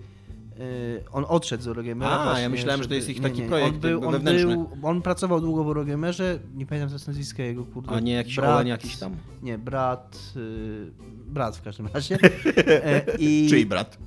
[1.13, 2.11] on odszedł z Eurogamera.
[2.11, 4.51] A, ja właśnie, myślałem, że to jest ich taki nie, projekt on był, on, wewnętrzny.
[4.57, 7.91] był, on pracował długo w Eurogamerze, nie pamiętam teraz nazwiska jego, kurde.
[7.91, 9.17] A nie jakiś brat- jakiś tam.
[9.43, 10.19] Nie, brat.
[10.37, 10.93] Y,
[11.27, 12.19] brat w każdym razie.
[12.67, 13.99] E, I, Czyj brat?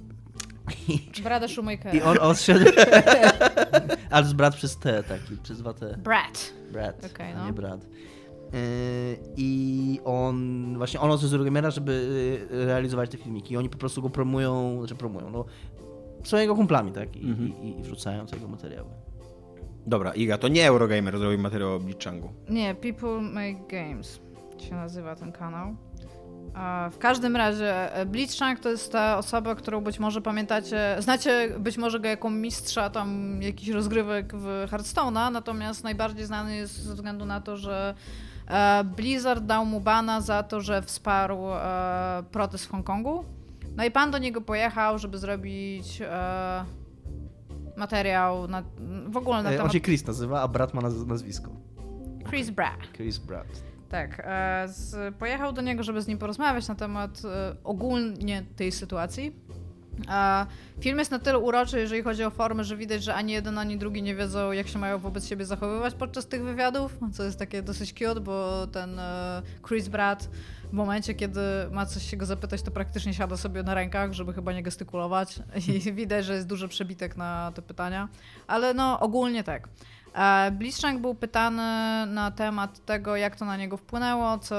[1.24, 1.92] Brada Shoemakera.
[1.94, 2.66] I on odszedł.
[4.12, 5.98] Ale z brat przez T, taki, przez dwa T.
[5.98, 6.54] Brat.
[6.72, 7.46] Brat, a no.
[7.46, 7.82] nie brat.
[7.86, 7.88] E,
[9.38, 11.92] I on, właśnie on odszedł z Eurogamera, żeby
[12.52, 13.54] y, realizować te filmiki.
[13.54, 15.46] I oni po prostu go promują, znaczy promują, no.
[16.24, 17.16] Są jego kumplami, tak?
[17.16, 17.64] I, Mhm.
[17.64, 18.90] i, i wrzucają tego materiały.
[19.88, 22.30] Dobra, Iga, to nie Eurogamer zrobił materiał o Blitzchangu.
[22.50, 24.20] Nie, People Make Games
[24.58, 25.76] się nazywa ten kanał.
[26.92, 31.78] W każdym razie e, Blitzcrank to jest ta osoba, którą być może pamiętacie, znacie być
[31.78, 37.26] może go jako mistrza tam jakichś rozgrywek w Hearthstone'a, natomiast najbardziej znany jest ze względu
[37.26, 37.96] na to, że
[38.48, 43.26] e, Blizzard dał mu bana za to, że wsparł e, protest w Hongkongu.
[43.76, 46.02] No i pan do niego pojechał, żeby zrobić
[47.78, 48.64] materiał na,
[49.08, 51.50] w ogóle na E, On temat się Chris nazywa, a brat ma naz- nazwisko.
[52.30, 52.52] Chris.
[52.94, 53.48] Chris Brat.
[53.96, 58.72] Tak, e, z, pojechał do niego, żeby z nim porozmawiać na temat e, ogólnie tej
[58.72, 59.36] sytuacji.
[60.08, 60.46] A
[60.80, 63.78] film jest na tyle uroczy, jeżeli chodzi o formę, że widać, że ani jeden, ani
[63.78, 67.62] drugi nie wiedzą, jak się mają wobec siebie zachowywać podczas tych wywiadów, co jest takie
[67.62, 70.30] dosyć cute, bo ten e, Chris Pratt
[70.70, 71.42] w momencie, kiedy
[71.72, 75.40] ma coś się go zapytać, to praktycznie siada sobie na rękach, żeby chyba nie gestykulować
[75.88, 78.10] i widać, że jest duży przebitek na te pytania,
[78.48, 79.70] ale no ogólnie tak.
[80.16, 81.62] E, Blitzcrank był pytany
[82.08, 84.56] na temat tego, jak to na niego wpłynęło, co,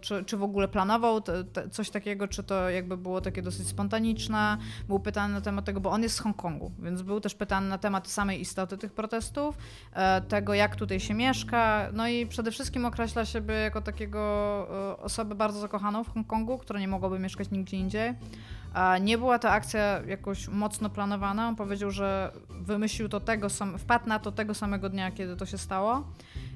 [0.00, 3.66] czy, czy w ogóle planował te, te, coś takiego, czy to jakby było takie dosyć
[3.66, 4.56] spontaniczne.
[4.88, 7.78] Był pytany na temat tego, bo on jest z Hongkongu, więc był też pytany na
[7.78, 9.58] temat samej istoty tych protestów,
[9.92, 14.20] e, tego, jak tutaj się mieszka, no i przede wszystkim określa siebie jako takiego
[14.92, 18.14] e, osobę bardzo zakochaną w Hongkongu, która nie mogłaby mieszkać nigdzie indziej.
[19.00, 21.48] Nie była to akcja jakoś mocno planowana.
[21.48, 25.46] On powiedział, że wymyślił to tego sam, wpadł na to tego samego dnia, kiedy to
[25.46, 26.04] się stało.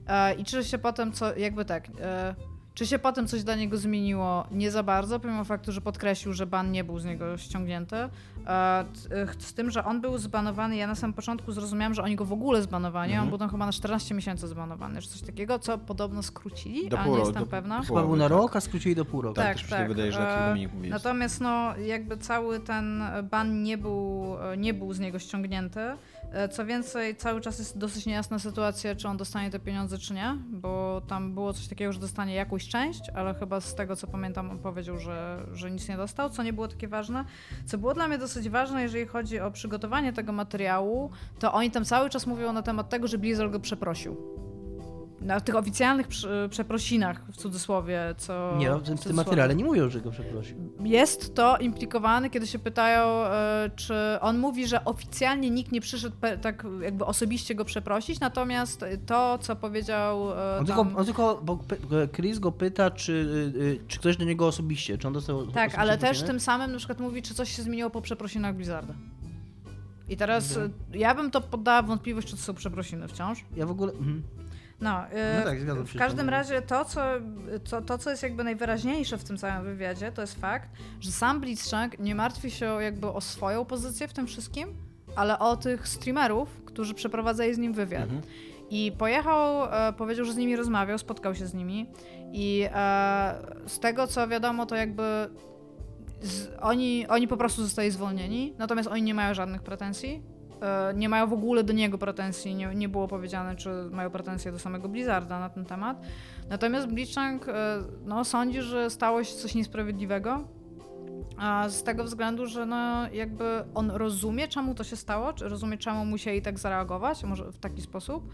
[0.07, 2.35] E, I czy się potem co, jakby tak, e,
[2.75, 4.47] czy się potem coś dla niego zmieniło?
[4.51, 7.97] Nie za bardzo, pomimo faktu, że podkreślił, że ban nie był z niego ściągnięty.
[8.47, 8.81] E,
[9.11, 12.25] e, Z tym, że on był zbanowany, ja na samym początku zrozumiałam, że oni go
[12.25, 13.11] w ogóle zbanowali.
[13.13, 13.23] Mhm.
[13.23, 16.97] On był tam chyba na 14 miesięcy zbanowany, czy coś takiego, co podobno skrócili, Do
[16.99, 17.83] ale pół nie roku, jestem do- pewna.
[17.83, 18.39] Chyba był na tak.
[18.39, 19.35] rok, a skrócili do pół roku.
[19.35, 20.89] Tak, też mi się wydaje, że tak e.
[20.91, 24.25] Natomiast no, jakby cały ten ban nie był,
[24.57, 25.81] nie był z niego ściągnięty.
[26.35, 30.15] E, Co więcej, cały czas jest dosyć niejasna sytuacja, czy on dostanie te pieniądze, czy
[30.15, 34.07] nie, bo tam było coś takiego, że dostanie jakąś część, ale chyba z tego, co
[34.07, 37.25] pamiętam, on powiedział, że, że nic nie dostał, co nie było takie ważne.
[37.67, 41.85] Co było dla mnie dosyć ważne, jeżeli chodzi o przygotowanie tego materiału, to oni tam
[41.85, 44.17] cały czas mówią na temat tego, że Blizzard go przeprosił.
[45.25, 46.07] Na tych oficjalnych
[46.51, 48.55] przeprosinach, w cudzysłowie, co...
[48.59, 50.57] Nie, no, w w tym materiale nie mówią, że go przeprosił.
[50.81, 56.17] Jest to implikowane, kiedy się pytają, e, czy on mówi, że oficjalnie nikt nie przyszedł
[56.43, 60.77] tak jakby osobiście go przeprosić, natomiast to, co powiedział e, On tam...
[60.77, 61.59] tylko, on tylko bo
[62.17, 65.75] Chris go pyta, czy, y, y, czy ktoś do niego osobiście, czy on dostał Tak,
[65.75, 68.95] ale też tym samym na przykład mówi, czy coś się zmieniło po przeprosinach Blizzarda.
[70.09, 70.73] I teraz Mhm.
[70.95, 73.45] ja bym to poddała wątpliwość, czy to są przeprosiny wciąż.
[73.57, 73.93] Ja w ogóle...
[73.93, 74.23] Mhm.
[74.81, 75.03] No,
[75.39, 75.99] No tak, zgadzam w się.
[75.99, 77.01] każdym razie to co,
[77.71, 80.69] to, to, co jest jakby najwyraźniejsze w tym całym wywiadzie, to jest fakt,
[81.01, 84.69] że sam Blitzcrank nie martwi się jakby o swoją pozycję w tym wszystkim,
[85.17, 88.03] ale o tych streamerów, którzy przeprowadzali z nim wywiad.
[88.03, 88.23] Mhm.
[88.71, 91.91] I pojechał, e, powiedział, że z nimi rozmawiał, spotkał się z nimi
[92.33, 93.35] i e,
[93.67, 95.03] z tego co wiadomo, to jakby
[96.23, 100.23] z, oni, oni po prostu zostali zwolnieni, natomiast oni nie mają żadnych pretensji.
[100.65, 104.53] E, nie mają w ogóle do niego pretensji, nie, nie było powiedziane, czy mają pretensje
[104.53, 106.01] do samego Blizzarda na ten temat.
[106.49, 110.45] Natomiast Blitzcrank e, no, sądzi, że stało się coś niesprawiedliwego.
[111.37, 115.79] A z tego względu, że no jakby on rozumie, czemu to się stało, czy rozumie,
[115.79, 118.29] czemu musieli tak zareagować, może w taki sposób.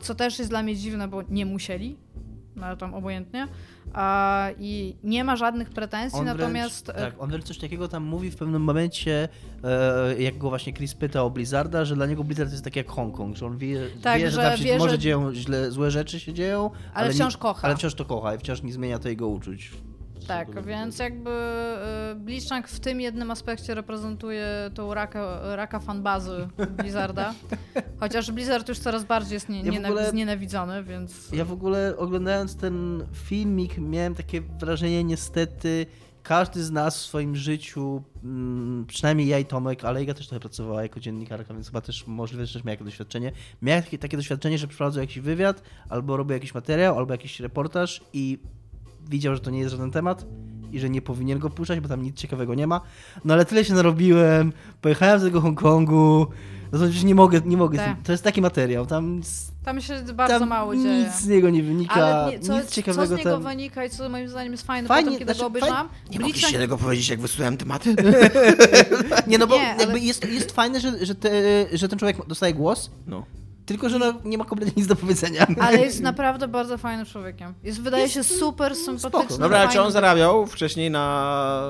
[0.00, 1.96] Co też jest dla mnie dziwne, bo nie musieli,
[2.58, 3.48] no ale tam obojętnie.
[3.94, 6.86] A, I nie ma żadnych pretensji, On natomiast.
[6.86, 9.28] Wręcz, e, tak, on wręcz coś takiego tam mówi w pewnym momencie,
[9.64, 12.88] e, jak go właśnie Chris pyta o Blizzarda, że dla niego Blizzard jest tak jak
[12.88, 15.70] Hongkong, że on wie, Tak, wie że, że tam się wie, może że- dzieją źle,
[15.70, 17.66] złe rzeczy się dzieją, Ale wciąż nie, kocha.
[17.68, 19.70] Ale wciąż to kocha i wciąż nie zmienia to jego uczuć.
[20.28, 21.30] Tak, więc jakby
[22.12, 27.34] y, Blitzcrank w tym jednym aspekcie reprezentuje tą raka, raka fanbazy Blizzarda.
[28.00, 31.32] Chociaż Blizzard już coraz bardziej jest nie, Ja ogóle- znienawidzony, więc...
[31.32, 35.86] Ja w ogóle oglądając ten filmik miałem takie wrażenie niestety,
[36.22, 40.40] każdy z nas w swoim życiu, mm, przynajmniej ja i Tomek, ale Iga też trochę
[40.40, 43.32] pracowała jako dziennikarka, więc chyba też możliwe, że też miała takie doświadczenie.
[43.62, 48.00] Miałem takie, takie doświadczenie, że przeprowadzał jakiś wywiad, albo robił jakiś materiał, albo jakiś reportaż
[48.12, 48.38] i
[49.08, 50.26] widział, że to nie jest żaden temat
[50.72, 52.80] i że nie powinien go puszczać, bo tam nic ciekawego nie ma.
[53.24, 56.26] No ale tyle się narobiłem, pojechałem z tego Hongkongu,
[56.72, 57.96] no to przecież nie mogę, nie mogę, Tak.
[58.04, 59.20] to jest taki materiał, tam,
[59.64, 61.10] Tam się bardzo tam mało nic dzieje.
[61.20, 63.42] z niego nie wynika, Ale nie, co, nic co ciekawego z niego tam.
[63.42, 66.40] wynika i co moim zdaniem jest fajne, Fajnie, potem kiedy znaczy, go obejrzałam, Nie mogliście
[66.46, 66.62] Blitzcrank...
[66.62, 67.94] tego powiedzieć, jak wysłuchałem tematy?
[69.26, 71.30] Nie, no bo Nie, jakby ale- jest, jest fajne, że, że, te,
[71.72, 73.24] że ten człowiek dostaje głos, No.
[73.68, 75.46] Tylko że no, nie ma kompletnie nic do powiedzenia.
[75.60, 77.54] Ale jest naprawdę bardzo fajnym człowiekiem.
[77.64, 79.24] Jest, wydaje się super sympatyczny.
[79.24, 79.38] spoko.
[79.38, 81.62] Dobra, ale czy on zarabiał wcześniej na...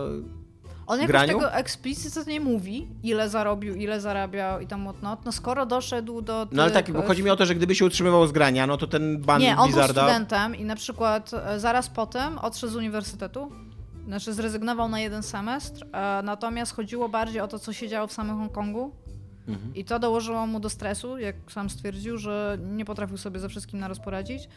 [0.87, 1.33] On jakoś graniu?
[1.33, 5.25] tego eksplicytnie nie mówi, ile zarobił, ile zarabiał i tam whatnot.
[5.25, 7.75] No skoro doszedł do No ale tych, tak, bo chodzi mi o to, że gdyby
[7.75, 11.31] się utrzymywał z grania, no to ten ban Nie, on był studentem i na przykład
[11.35, 13.53] e, zaraz potem odszedł z uniwersytetu.
[14.07, 18.13] Znaczy zrezygnował na jeden semestr, e, natomiast chodziło bardziej o to, co się działo w
[18.13, 18.93] samym Hongkongu.
[19.49, 19.75] Mhm.
[19.75, 23.81] I to dołożyło mu do stresu, jak sam stwierdził, że nie potrafił sobie ze wszystkim
[23.81, 24.49] naraz poradzić.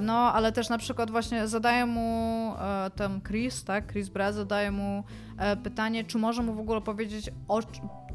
[0.00, 4.70] No, ale też na przykład właśnie zadaje mu e, ten Chris, tak, Chris Brad zadaje
[4.70, 5.04] mu
[5.38, 7.60] e, pytanie, czy może mu w ogóle powiedzieć, o,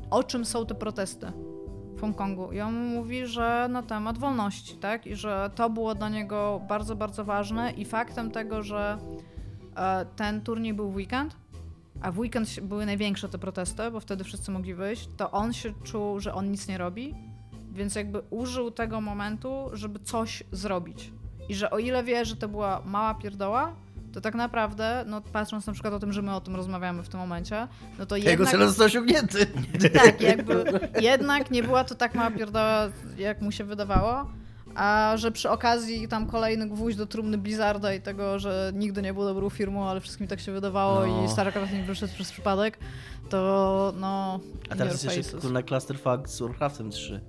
[0.10, 1.32] o czym są te protesty
[1.96, 2.52] w Hongkongu.
[2.52, 5.08] I on mówi, że na temat wolności, tak?
[5.08, 8.98] I że to było dla niego bardzo, bardzo ważne i faktem tego, że
[9.76, 11.36] e, ten turniej był w weekend,
[12.02, 15.74] a w weekend były największe te protesty, bo wtedy wszyscy mogli wyjść, to on się
[15.84, 17.16] czuł, że on nic nie robi,
[17.72, 21.12] więc jakby użył tego momentu, żeby coś zrobić.
[21.50, 23.76] I że o ile wie, że to była mała pierdoła,
[24.14, 27.10] to tak naprawdę, no patrząc na przykład o tym, że my o tym rozmawiamy w
[27.10, 27.68] tym momencie,
[28.00, 28.50] no to Jego jednak...
[28.50, 29.46] cel został osiągnięty.
[29.94, 34.39] Tak, jakby jednak nie była to tak mała pierdoła, jak mu się wydawało.
[34.80, 39.14] A że przy okazji tam kolejny gwóźdź do trumny Blizzarda i tego, że nigdy nie
[39.14, 41.26] był dobrą firmą, ale wszystkim tak się wydawało No.
[41.26, 42.78] i StarCraft nie wyszedł przez przypadek,
[43.30, 44.40] to no...
[44.70, 47.22] A teraz jest jeszcze kurna Clusterfuck z Warcraftem 3,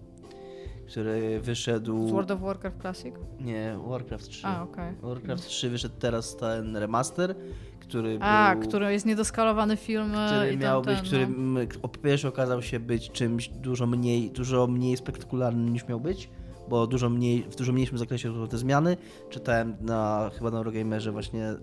[0.89, 2.09] który wyszedł...
[2.09, 3.15] Z World of Warcraft Classic?
[3.41, 4.47] Nie, Warcraft 3.
[4.47, 4.95] A, okej.
[5.03, 7.35] Warcraft 3 wyszedł teraz ten remaster,
[7.81, 8.69] który A, był...
[8.69, 11.61] który jest niedoskalowany film e, który miał ten, być, który no.
[11.83, 16.31] po pierwsze okazał się być czymś dużo mniej, dużo mniej spektakularnym niż miał być,
[16.71, 18.97] bo dużo mniej, w dużo mniejszym zakresie są te zmiany.
[19.31, 21.59] Czytałem na, chyba na Eurogamerze właśnie, e,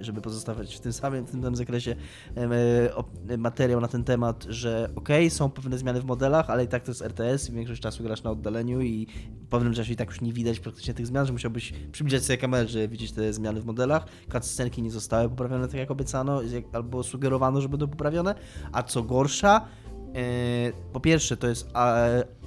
[0.00, 1.96] żeby pozostawać w tym samym, w tym samym zakresie
[2.36, 6.68] e, op- materiał na ten temat, że okej, są pewne zmiany w modelach, ale i
[6.68, 9.06] tak to jest RTS i większość czasu grasz na oddaleniu i
[9.46, 12.38] w pewnym czasie i tak już nie widać praktycznie tych zmian, że musiałbyś przybliżać sobie
[12.38, 14.06] kamerę, żeby widzieć te zmiany w modelach.
[14.32, 16.40] Cutscenki nie zostały poprawione tak jak obiecano,
[16.72, 18.34] albo sugerowano, że będą poprawione,
[18.72, 19.66] a co gorsza,
[20.14, 22.41] e, po pierwsze to jest e, e,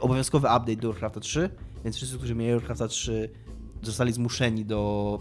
[0.00, 1.50] obowiązkowy update do Warcrafta 3,
[1.84, 3.30] więc wszyscy, którzy mieli Warcrafta 3
[3.82, 5.20] zostali zmuszeni do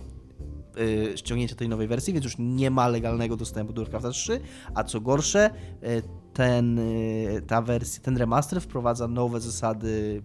[1.14, 4.40] e, ściągnięcia tej nowej wersji, więc już nie ma legalnego dostępu do Warcrafta 3,
[4.76, 5.50] a co gorsze,
[5.82, 6.02] e,
[6.34, 6.84] ten, e,
[7.42, 10.22] ta wersja, ten remaster wprowadza nowe zasady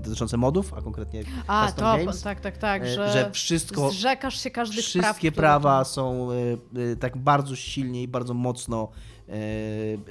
[0.00, 4.40] dotyczące modów, a konkretnie A, custom to, games, tak, tak, tak, że, że wszystko, zrzekasz
[4.42, 5.04] się każdych praw.
[5.04, 6.28] wszystkie które prawa są
[7.00, 8.88] tak bardzo silnie i bardzo mocno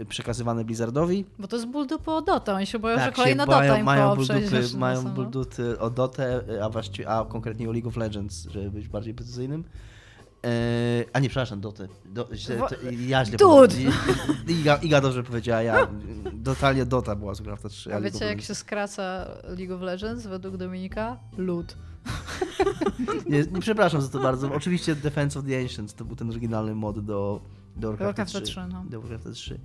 [0.09, 1.25] przekazywane Blizzardowi.
[1.39, 3.59] Bo to jest ból dupy o Dota, oni się boją, że Tak, kolejna się Dota
[3.59, 7.25] mają, im mają koło ból przejdzie dupy, na mają dupy o Dotę, a właściwie, a
[7.25, 9.63] konkretnie o League of Legends, żeby być bardziej precyzyjnym.
[10.45, 11.87] E, a nie, przepraszam, Dotę.
[12.05, 12.75] Do, źle, to,
[13.07, 13.37] ja źle
[14.47, 15.87] Iga, Iga dobrze powiedziała, ja
[16.43, 17.95] totalnie Dota była z Warcrafta 3.
[17.95, 21.17] A wiecie, jak się skraca League of Legends według Dominika?
[21.37, 21.75] Lud.
[23.29, 24.53] Nie, nie przepraszam za to bardzo.
[24.53, 27.41] Oczywiście Defense of the Ancients to był ten oryginalny mod do,
[27.75, 28.51] do Warcrafta Warcrafta 3.
[28.51, 28.85] 3, no.
[28.89, 29.59] Do Warcrafta 3.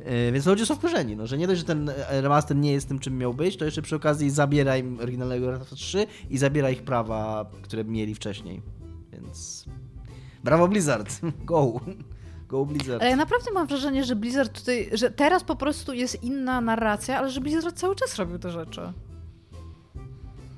[0.00, 2.88] E, Więc ludzie są wkurzeni, no, że nie dość, że ten e, remaster nie jest
[2.88, 6.70] tym, czym miał być, to jeszcze przy okazji zabiera im oryginalnego Warcrafta 3 i zabiera
[6.70, 8.62] ich prawa, które mieli wcześniej.
[9.12, 9.64] Więc
[10.44, 11.80] brawo Blizzard, go!
[12.48, 13.02] Go Blizzard.
[13.02, 17.18] Ale ja naprawdę mam wrażenie, że Blizzard tutaj, że teraz po prostu jest inna narracja,
[17.18, 18.92] ale że Blizzard cały czas robił te rzeczy.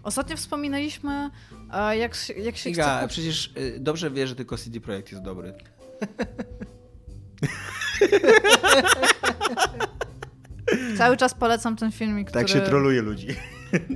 [0.03, 1.31] Ostatnio wspominaliśmy,
[1.99, 3.09] jak, się- jak się Iga, chce...
[3.09, 5.55] przecież y, dobrze wie, że tylko CD Projekt jest dobry.
[10.99, 13.29] Cały czas polecam ten filmik, który, Tak się troluje ludzi.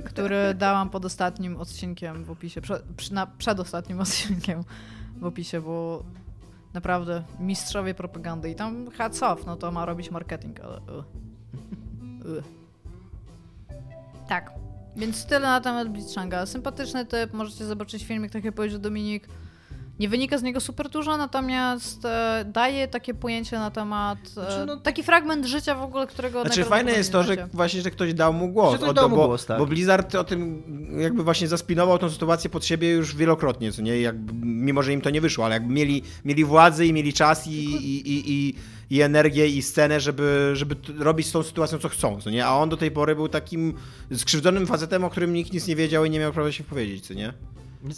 [0.05, 2.61] który dałam pod ostatnim odcinkiem w opisie,
[2.97, 4.63] przy, na, przedostatnim odcinkiem
[5.17, 6.03] w opisie, bo
[6.73, 10.81] naprawdę mistrzowie propagandy i tam hats off, no to ma robić marketing, ale...
[10.81, 11.05] Uh.
[12.25, 12.43] Uh.
[14.29, 14.51] Tak.
[14.95, 16.45] Więc tyle na temat Blitzchanga.
[16.45, 19.27] Sympatyczny typ, możecie zobaczyć filmik, tak jak powiedział Dominik.
[19.99, 24.17] Nie wynika z niego super dużo, natomiast e, daje takie pojęcie na temat.
[24.25, 26.41] E, Znaczy, no- taki fragment życia w ogóle, którego.
[26.41, 28.75] Znaczy fajne jest to, że właśnie, że ktoś dał mu głos.
[28.75, 29.59] Ktoś dał mu bo, głos, tak.
[29.59, 30.63] bo Blizzard o tym
[30.99, 34.01] jakby właśnie zaspinował tą sytuację pod siebie już wielokrotnie, co nie?
[34.01, 37.47] Jakby, mimo, że im to nie wyszło, ale jakby mieli, mieli władzę i mieli czas
[37.47, 38.55] i, i, i, i,
[38.89, 42.45] i energię i scenę, żeby, żeby robić z tą sytuacją co chcą, co nie?
[42.45, 43.73] A on do tej pory był takim
[44.15, 47.13] skrzywdzonym facetem, o którym nikt nic nie wiedział i nie miał prawa się powiedzieć, co
[47.13, 47.33] nie?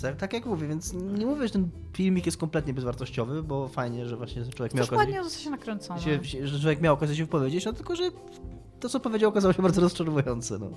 [0.01, 4.05] Tak, tak jak mówię, więc nie mówię, że ten filmik jest kompletnie bezwartościowy, bo fajnie,
[4.05, 5.21] że właśnie człowiek miał okazję...
[5.21, 6.01] ładnie nakręcone.
[6.01, 8.03] się, się, że człowiek miał okazję się wypowiedzieć, no tylko, że
[8.79, 10.69] to, co powiedział, okazało się bardzo rozczarowujące, no.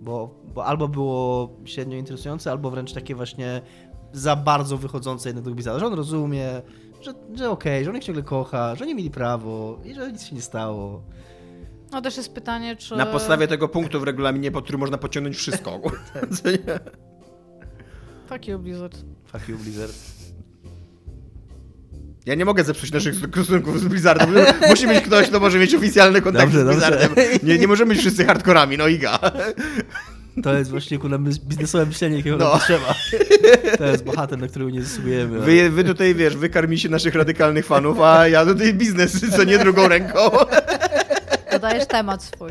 [0.00, 3.62] Bo, bo albo było średnio interesujące, albo wręcz takie właśnie
[4.12, 6.62] za bardzo wychodzące jednak do Blizzarda, że on rozumie,
[7.00, 10.22] że, że okej, że on ich ciągle kocha, że oni mieli prawo i że nic
[10.22, 11.02] się nie stało.
[11.92, 12.96] No też jest pytanie, czy.
[12.96, 15.80] Na podstawie tego punktu w regulaminie, po którym można pociągnąć wszystko.
[16.44, 16.80] Nie?
[18.34, 18.96] Fuck you, Blizzard.
[19.32, 19.92] Fuck you, Blizzard.
[22.26, 24.34] Ja nie mogę zepsuć naszych stosunków z Blizzardem.
[24.70, 26.90] Musi mieć ktoś, kto może mieć oficjalny kontakt Dobrze, z dobrze.
[27.08, 27.38] Blizzardem.
[27.42, 29.18] Nie, nie możemy być wszyscy hardkorami, no iga.
[30.42, 31.18] To jest właśnie kurwa
[31.48, 32.50] biznesowe myślenie, jakiego No.
[32.50, 32.94] nam trzeba.
[33.78, 35.40] To jest bohater, na którego nie zasługujemy.
[35.40, 39.88] Wy, wy tutaj, wiesz, wykarmicie naszych radykalnych fanów, a ja tutaj biznes, co nie drugą
[39.88, 40.18] ręką.
[41.64, 42.50] To podajesz temat swój.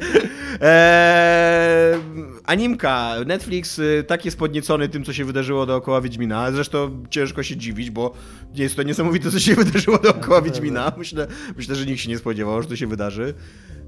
[0.62, 2.00] Eee,
[2.46, 3.16] animka.
[3.26, 6.52] Netflix y, tak jest podniecony tym, co się wydarzyło dookoła Wiedźmina.
[6.52, 8.14] Zresztą ciężko się dziwić, bo
[8.56, 10.92] jest to niesamowite, co się wydarzyło dookoła Wiedźmina.
[10.98, 13.34] Myślę, myślę, że nikt się nie spodziewał, że to się wydarzy.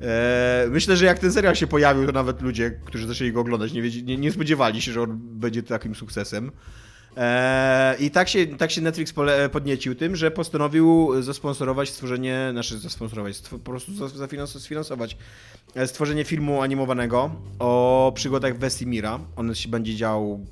[0.01, 3.73] Eee, myślę, że jak ten serial się pojawił, to nawet ludzie, którzy zaczęli go oglądać,
[3.73, 6.51] nie, nie, nie spodziewali się, że on będzie takim sukcesem.
[7.17, 9.13] Eee, I tak się, tak się Netflix
[9.51, 15.17] podniecił tym, że postanowił zasponsorować stworzenie, znaczy zasponsorować, po prostu zafinans- sfinansować
[15.75, 19.19] e, stworzenie filmu animowanego o przygodach Wesimira.
[19.35, 20.45] On się będzie działał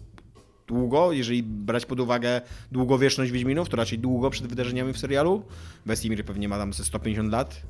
[0.68, 2.41] długo, jeżeli brać pod uwagę
[2.72, 5.43] długowieczność Wiedźminów, to raczej długo przed wydarzeniami w serialu.
[5.86, 7.61] Wesimir pewnie ma tam ze 150 lat.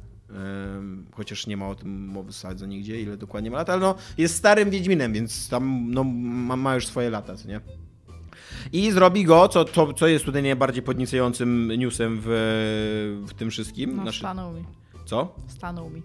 [1.11, 3.95] Chociaż nie ma o tym mowy w sadze nigdzie, ile dokładnie ma lat, ale no,
[4.17, 7.61] jest starym Wiedźminem, więc tam no, ma, ma już swoje lata, co nie?
[8.73, 12.27] I zrobi go, co, co, co jest tutaj najbardziej podniecającym newsem w,
[13.27, 13.95] w tym wszystkim.
[13.95, 14.63] No, Znaczy, stanął mi.
[15.05, 15.35] co?
[15.47, 16.01] Stanął mi.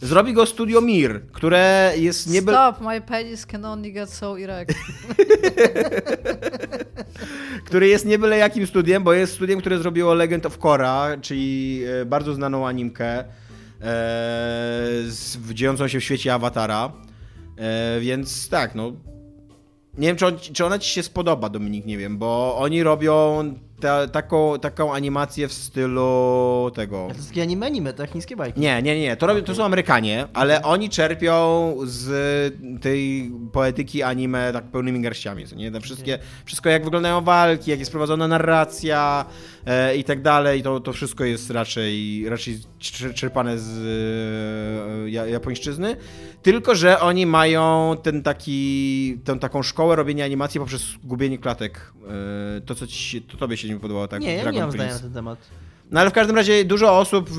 [0.00, 2.52] Zrobi go Studio Mir, które jest niby...
[2.52, 4.74] Stop, my penis can only get so erect.
[7.64, 11.82] który jest nie byle jakim studiem, bo jest studiem, które zrobiło Legend of Korra, czyli
[12.02, 13.24] e, bardzo znaną animkę
[13.82, 14.84] e,
[15.54, 16.92] dziejącą się w świecie Awatara.
[17.56, 18.92] E, więc tak, no.
[20.00, 23.44] Nie wiem, czy, on, czy ona ci się spodoba, Dominik, nie wiem, bo oni robią
[23.80, 27.08] ta, taką, taką animację w stylu tego.
[27.10, 28.10] To jest anime, anime, tak?
[28.10, 28.60] Chińskie bajki.
[28.60, 32.08] Nie, nie, nie, to, robią, to są Amerykanie, ale oni czerpią z
[32.82, 35.70] tej poetyki anime tak pełnymi garściami, co nie?
[35.70, 39.24] Te wszystkie, wszystko jak wyglądają walki, jak jest prowadzona narracja
[39.66, 43.78] e, i tak dalej, to, to wszystko jest raczej, raczej czer- czerpane z
[45.06, 45.96] e, ja- japońszczyzny,
[46.42, 51.92] tylko że oni mają ten taki, tę taką szkołę robienia animacji poprzez gubienie klatek.
[52.56, 54.22] E, to, co ci się, to tobie się nie podobało, tak?
[54.22, 55.38] nie, ja Dragon nie mam zdania na ten temat.
[55.90, 57.30] No ale w każdym razie dużo osób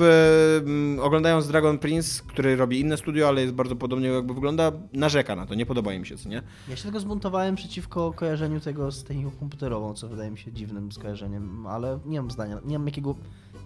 [0.65, 5.35] m, oglądając Dragon Prince, który robi inne studio, ale jest bardzo podobnie jakby wygląda, narzeka
[5.35, 6.41] na to, nie podoba im się, co nie?
[6.69, 10.91] Ja się tylko zbuntowałem przeciwko kojarzeniu tego z techniką komputerową, co wydaje mi się dziwnym
[10.91, 13.15] skojarzeniem, ale nie mam zdania, nie mam jakiego,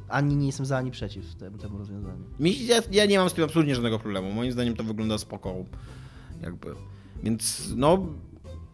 [0.10, 2.24] ani nie jestem za, ani przeciw temu, temu rozwiązaniu.
[2.40, 5.56] Mi, ja, ja nie mam z tym absolutnie żadnego problemu, moim zdaniem to wygląda spoko,
[6.42, 6.68] jakby.
[7.24, 8.08] Więc no,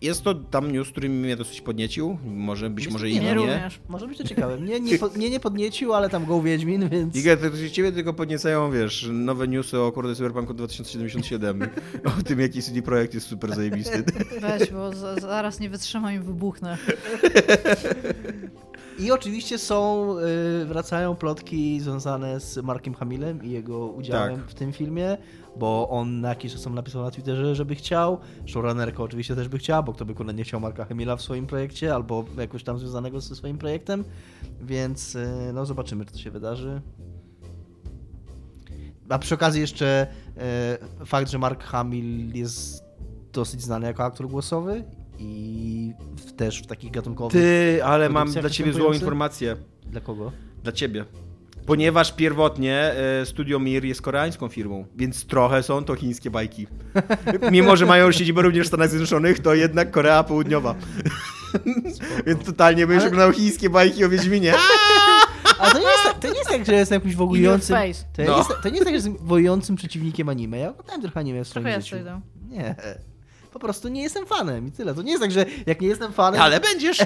[0.01, 3.21] jest to tam news, który mnie dosyć podniecił, może być Jest może to i nie,
[3.21, 3.33] nie.
[3.33, 3.79] również.
[3.89, 4.57] Może być to ciekawe.
[4.57, 7.15] Mnie nie, po, mnie nie podniecił, ale tam go Wiedźmin, więc...
[7.15, 11.61] Iga, to to ciebie tylko podniecają, wiesz, nowe newsy o kurde Cyberpunku 2077,
[12.19, 14.03] o tym jaki CD Projekt jest super zajebisty.
[14.41, 16.77] Weź, bo za, zaraz nie wytrzymam i wybuchnę.
[18.99, 20.07] I oczywiście są,
[20.61, 24.45] y, wracają plotki związane z Markiem Hamillem i jego udziałem Tak.
[24.45, 25.17] w tym filmie,
[25.55, 28.17] bo on na jakiś czas napisał na Twitterze, żeby chciał.
[28.45, 31.47] Showrunnerka oczywiście też by chciała, bo kto by kurde nie chciał Marka Hamilla w swoim
[31.47, 34.03] projekcie, albo jakoś tam związanego ze swoim projektem,
[34.61, 36.81] więc y, no zobaczymy, czy to się wydarzy.
[39.09, 40.07] A przy okazji jeszcze
[41.01, 42.83] y, fakt, że Mark Hamill jest
[43.33, 44.83] dosyć znany jako aktor głosowy
[45.19, 47.41] i w, też w takich gatunkowych...
[47.41, 49.55] Ty, ale mam dla ciebie złą informację.
[49.85, 50.31] Dla kogo?
[50.63, 51.05] Dla ciebie.
[51.65, 52.75] Ponieważ pierwotnie
[53.21, 56.67] e, Studio Mir jest koreańską firmą, więc trochę są to chińskie bajki.
[57.51, 60.75] Mimo, że mają siedzibę również w Stanach Zjednoczonych, to jednak Korea Południowa.
[62.27, 64.53] więc totalnie będziesz Ale- oglądał chińskie bajki o Wiedźminie.
[65.59, 67.15] A to nie jest, tak- to nie jest tak, że jestem jakimś
[67.67, 68.03] face.
[68.13, 68.37] To, nie No.
[68.37, 70.57] jest, to nie jest tak, że jestem wołującym przeciwnikiem anime.
[70.57, 71.95] Ja oglądałem trochę anime w swoim Trochę życiu.
[72.49, 72.75] Nie.
[73.51, 74.93] Po prostu nie jestem fanem i tyle.
[74.93, 76.41] To nie jest tak, że jak nie jestem fanem...
[76.41, 76.97] Ale będziesz.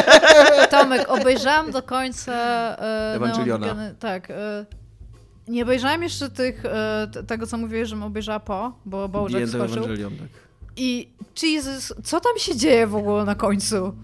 [0.70, 3.74] Tomek, obejrzałam do końca e, Ewangeliona.
[3.74, 4.30] Neon Tak.
[4.30, 4.66] E,
[5.48, 9.82] nie obejrzałam jeszcze tych, e, tego, co mówiłeś, żebym obejrzała po, bo End of skoczył.
[9.84, 10.28] Tak.
[10.76, 11.08] I
[11.42, 13.94] Jesus, co tam się dzieje w ogóle na końcu?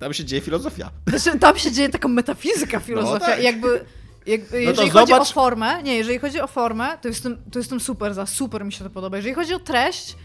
[0.00, 0.90] Tam się dzieje filozofia.
[1.06, 3.26] Znaczy, tam się dzieje taka metafizyka, filozofia.
[3.26, 3.40] tak.
[3.40, 3.84] i Jakby,
[4.26, 7.58] jakby to jeżeli chodzi zobacz- o formę, nie, jeżeli chodzi o formę, to jestem, to
[7.58, 9.16] jestem super za, super mi się to podoba.
[9.16, 10.16] Jeżeli chodzi o treść,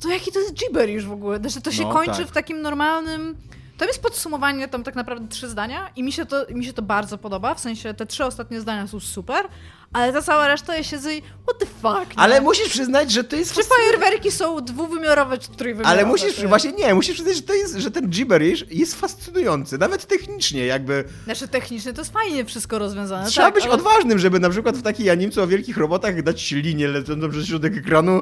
[0.00, 1.38] to jaki to jest gibberish w ogóle?
[1.38, 2.26] Znaczy, to się No, kończy tak.
[2.26, 3.36] w takim normalnym...
[3.78, 6.82] Tam jest podsumowanie, tam tak naprawdę trzy zdania i mi się, to, mi się to
[6.82, 9.46] bardzo podoba, w sensie te trzy ostatnie zdania są super,
[9.92, 12.22] ale ta cała reszta ja siedzę i what the fuck, nie?
[12.22, 15.88] Ale musisz przyznać, że to jest Czy fajerwerki są dwuwymiarowe, czy trójwymiarowe?
[16.00, 19.78] Ale musisz, to- właśnie nie, musisz przyznać, że to jest, że ten gibberish jest fascynujący,
[19.78, 21.04] nawet technicznie jakby.
[21.24, 24.76] Znaczy technicznie to jest fajnie wszystko rozwiązane, Trzeba tak, być ale- odważnym, żeby na przykład
[24.76, 28.20] w takiej animce o wielkich robotach dać linię lecącą przez środek ekranu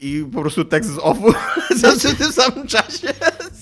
[0.00, 1.32] i po prostu tekst z offu
[2.14, 3.08] w tym samym czasie.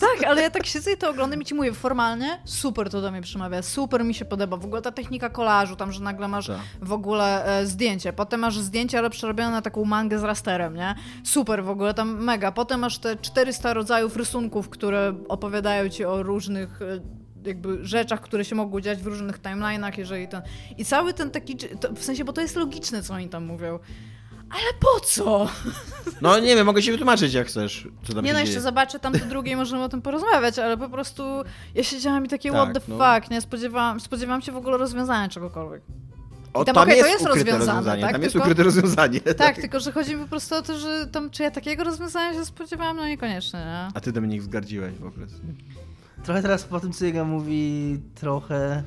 [0.01, 3.11] Tak, ale ja tak siedzę i to oglądam i ci mówię, formalnie super to do
[3.11, 4.57] mnie przemawia, super mi się podoba.
[4.57, 6.57] W ogóle ta technika kolażu, tam, że nagle masz Tak.
[6.83, 10.95] w ogóle e, zdjęcie, potem masz zdjęcie, ale przerobione na taką mangę z rasterem, nie?
[11.25, 12.53] Super w ogóle, tam mega.
[12.53, 17.01] Potem masz te 400 rodzajów rysunków, które opowiadają ci o różnych e,
[17.45, 20.43] jakby rzeczach, które się mogły dziać w różnych timeline'ach, jeżeli ten...
[20.79, 23.79] I cały ten taki, to, w sensie, bo to jest logiczne, co oni tam mówią.
[24.51, 25.49] Ale po co?
[26.23, 28.63] No nie wiem, mogę się wytłumaczyć jak chcesz, co tam Nie no, jeszcze dzieje.
[28.63, 31.23] zobaczę tam to drugie możemy o tym porozmawiać, ale po prostu
[31.75, 33.15] ja siedziałam i takie Tak, what the no.
[33.15, 33.41] fuck, nie?
[33.41, 35.83] Spodziewałam, spodziewałam się w ogóle rozwiązania czegokolwiek.
[36.53, 38.13] O, tam tam okej, to jest, jest ukryte rozwiązane, rozwiązanie, tak?
[38.13, 39.21] tam jest Tylko- ukryte rozwiązanie.
[39.37, 42.35] Tak, tylko że chodzi mi po prostu o to, że tam, czy ja takiego rozwiązania
[42.39, 42.97] się spodziewałam?
[42.97, 43.89] No niekoniecznie, nie?
[43.95, 45.27] A ty Dominik wzgardziłeś w ogóle.
[46.25, 48.83] Trochę teraz po tym, co Jega mówi, trochę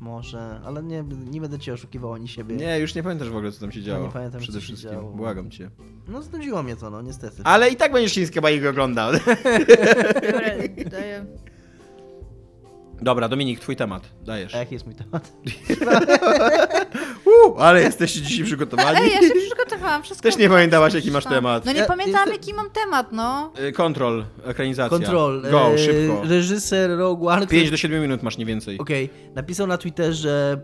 [0.00, 2.56] może, ale nie, nie będę cię oszukiwał ani siebie.
[2.56, 4.06] Nie, już nie pamiętasz w ogóle co tam się działo.
[4.06, 5.10] nie pamiętam, Przede co się wszystkim, działo.
[5.12, 5.70] błagam cię.
[6.08, 7.36] No znudziło mnie to, no niestety.
[7.44, 9.12] Ale i tak będziesz chińskie bajki oglądał.
[9.12, 9.36] Dobra,
[10.90, 11.26] daję.
[13.02, 14.02] Dobra, Dominik, twój temat.
[14.24, 14.54] Dajesz.
[14.54, 15.32] A jaki jest mój temat?
[17.30, 18.98] Uu, ale jesteście dzisiaj przygotowani.
[19.02, 20.28] Ej, ja się przygotowałam, wszystko.
[20.28, 21.64] Też nie pamiętałaś, jaki masz temat.
[21.64, 23.52] No nie Ja- pamiętam, jestem- jaki mam temat, no.
[23.68, 24.98] Y, Kontrol, ekranizacja.
[24.98, 25.42] Control.
[25.50, 26.22] Go, e, szybko.
[26.28, 27.46] Reżyser Rogue One.
[27.46, 28.78] 5 do 7 minut masz nie więcej.
[28.78, 30.60] Okej, napisał na Twitterze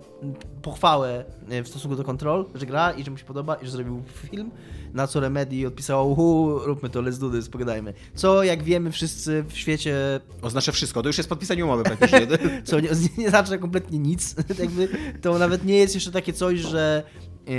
[0.63, 3.71] pochwałę e, w stosunku do Control, że gra i że mu się podoba i że
[3.73, 4.51] zrobił film,
[4.95, 7.95] na co Remedy odpisało, uhu, róbmy to, let's do this, pogadajmy.
[8.15, 12.27] Co, jak wiemy wszyscy w świecie, Oznacza wszystko, to już jest podpisanie umowy praktycznie.
[12.65, 12.89] co nie,
[13.19, 14.89] nie znaczy kompletnie nic, Jakby
[15.23, 17.03] to nawet nie jest jeszcze takie coś, że,
[17.47, 17.55] yy,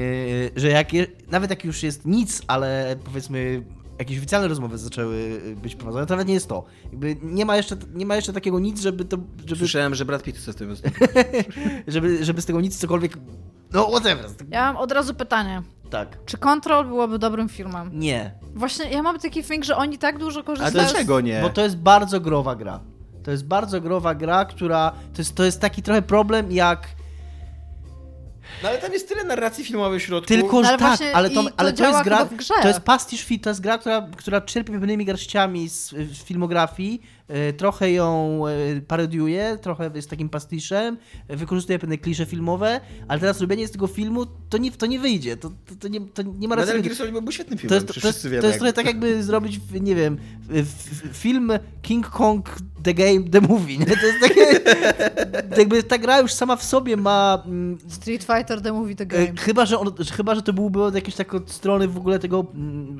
[0.55, 3.63] że jak, je- nawet jak już jest nic, ale powiedzmy
[3.99, 6.65] jakieś oficjalne rozmowy zaczęły być prowadzone, to nawet nie jest to.
[6.91, 10.23] Jakby nie ma jeszcze, nie ma jeszcze takiego nic, żeby to, żeby Słyszałem, że Brad
[10.23, 10.75] Pitt chce z tym
[11.87, 13.17] żeby, żeby z tego nic cokolwiek.
[13.73, 14.25] No, whatever.
[14.49, 15.61] Ja mam od razu pytanie.
[15.89, 16.17] Tak.
[16.25, 17.89] Czy Control byłoby dobrym filmem?
[17.93, 18.31] Nie.
[18.55, 21.41] Właśnie ja mam taki feeling, że oni tak dużo A korzystają dlaczego nie?
[21.41, 22.79] Bo to jest bardzo growa gra.
[23.23, 24.91] To jest bardzo growa gra, która.
[25.13, 26.87] To jest, to jest taki trochę problem jak.
[28.63, 30.27] No ale tam jest tyle narracji filmowej w środku.
[30.27, 32.17] Tylko, że ale tak, ale to, to ale to działa jest gra.
[32.17, 32.53] chyba w grze.
[32.61, 37.16] To jest pastisz to jest gra, która, która czerpie pewnymi garściami z, z filmografii, e,
[37.57, 40.97] trochę ją e, parodiuje, trochę jest takim pastiszem,
[41.27, 44.99] e, wykorzystuje pewne klisze filmowe, ale teraz robienie z tego filmu to nie, to nie
[44.99, 45.37] wyjdzie.
[45.37, 46.73] To, to, to, nie, to nie ma racji.
[46.73, 46.83] Metal.
[46.83, 48.41] Gear Solid byłby świetnym To filmem, jest, to, jest, wszyscy wiemy.
[48.41, 50.17] to jest trochę tak, jakby zrobić, nie wiem,
[51.13, 51.51] film
[51.81, 53.77] King Kong The Game, The Movie.
[53.77, 53.85] Nie?
[53.85, 54.59] To jest takie.
[55.59, 57.43] jakby ta gra już sama w sobie ma.
[57.45, 59.27] mm, Street Fighter The Movie The e, Game.
[59.37, 62.45] Chyba że, on, chyba, że to byłby od jakiejś tak od strony w ogóle tego
[62.55, 62.97] mm,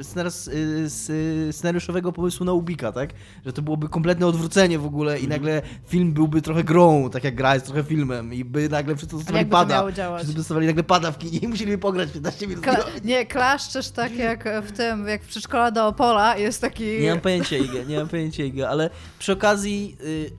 [1.52, 3.10] scenariuszowego pomysłu na Ubika, tak?
[3.46, 5.26] Że to byłoby kompletne odwrócenie w ogóle Mhm.
[5.26, 8.96] i nagle film byłby trochę grą, tak jak gra jest trochę filmem i by nagle
[8.96, 9.84] wszyscy dostawali pada.
[10.18, 12.66] Wszyscy dostawali nagle pada w kinie i musieliby pograć 15 minut.
[12.66, 17.00] Kla- nie, klaszczesz tak jak w tym, jak w przedszkola do Opola jest taki...
[17.02, 18.90] Nie mam pojęcia, Iga, nie mam pojęcia, Iga, ale
[19.20, 20.32] przy okazji y,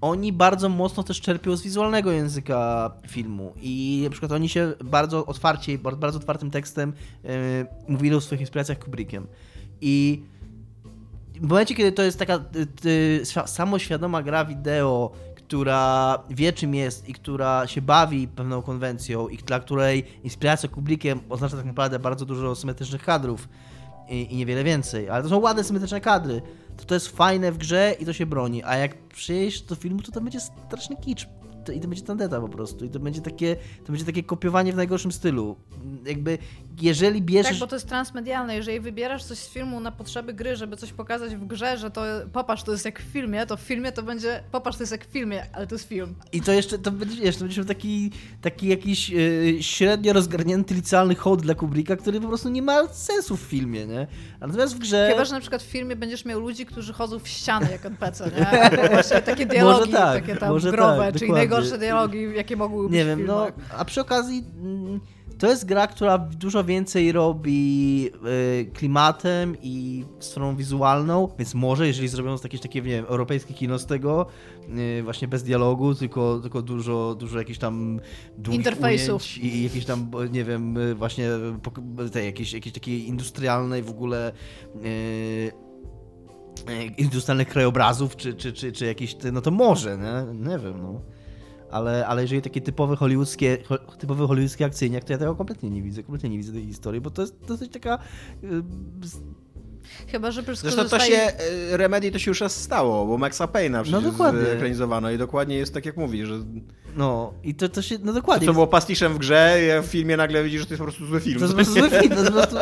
[0.00, 5.26] oni bardzo mocno też czerpią z wizualnego języka filmu i na przykład oni się bardzo
[5.26, 6.92] otwarcie, bardzo otwartym tekstem
[7.24, 7.28] y,
[7.88, 9.26] mówili o swoich inspiracjach Kubrickiem.
[9.80, 10.22] I
[11.40, 16.74] w momencie, kiedy to jest taka y, y, świ- samoświadoma gra wideo, która wie czym
[16.74, 21.98] jest i która się bawi pewną konwencją i dla której inspiracja Kubrickiem oznacza tak naprawdę
[21.98, 23.48] bardzo dużo symetrycznych kadrów
[24.08, 26.42] i, i niewiele więcej, ale to są ładne symetryczne kadry,
[26.76, 30.02] to to jest fajne w grze i to się broni, a jak przyjść do filmu,
[30.02, 31.28] to to będzie straszny kicz
[31.66, 34.72] to, i to będzie tandeta po prostu i to będzie takie, to będzie takie kopiowanie
[34.72, 35.56] w najgorszym stylu.
[36.04, 36.38] Jakby,
[36.80, 37.50] jeżeli bierzesz...
[37.52, 38.56] Tak, bo to jest transmedialne.
[38.56, 42.02] Jeżeli wybierasz coś z filmu na potrzeby gry, żeby coś pokazać w grze, że to
[42.32, 45.06] popatrz, to jest jak w filmie, to w filmie to będzie popatrz, to jest jak
[45.06, 46.14] w filmie, ale to jest film.
[46.32, 48.10] I to jeszcze, to będzie, wiesz, to będzie taki,
[48.42, 53.36] taki jakiś yy, średnio rozgarnięty licealny hołd dla Kubricka, który po prostu nie ma sensu
[53.36, 54.06] w filmie, nie?
[54.40, 55.08] Natomiast w grze...
[55.10, 58.30] Chyba, że na przykład w filmie będziesz miał ludzi, którzy chodzą w ściany jak NPC,
[58.38, 58.48] nie?
[58.48, 61.48] Albo właśnie takie dialogi, tak, takie tam growe, tak, czyli dokładnie.
[61.60, 63.46] Najgorsze dialogi, jakie mogłyby być Nie wiem, no,
[63.78, 65.00] a przy okazji mm,
[65.38, 68.10] to jest gra, która dużo więcej robi
[68.60, 73.78] y, klimatem i stroną wizualną, więc może, jeżeli zrobią jakieś takie, nie wiem, europejskie kino
[73.78, 74.26] z tego,
[74.98, 78.00] y, właśnie bez dialogu, tylko, tylko dużo, dużo jakichś tam
[78.50, 79.38] Interfejsów.
[79.38, 81.28] i jakieś tam, nie wiem, y, właśnie
[81.62, 84.32] pok- te jakieś, jakieś takiej industrialnej w ogóle
[86.98, 90.48] industrialnych krajobrazów, czy, czy, czy, czy jakieś, no to może, nie?
[90.50, 91.00] Nie wiem, no.
[91.70, 95.82] Ale, ale jeżeli takie typowe hollywoodzkie, ho- typowe hollywoodzkie akcyjniak, to ja tego kompletnie nie
[95.82, 97.98] widzę, kompletnie nie widzę tej historii, bo to jest dosyć taka...
[98.44, 98.62] y,
[100.08, 103.82] Chyba, że Zresztą to się, e, Remedy to się już raz stało, bo Maxa Payne'a
[103.82, 104.40] przecież No dokładnie.
[104.48, 106.34] ekranizowano i dokładnie jest tak jak mówisz, że
[106.96, 108.46] No i to, to się, no to, dokładnie.
[108.46, 111.06] co było pastiszem w grze, ja w filmie nagle widzisz, że to jest po prostu
[111.06, 111.38] zły film.
[111.38, 112.56] To jest po prostu zły film, to jest po prostu...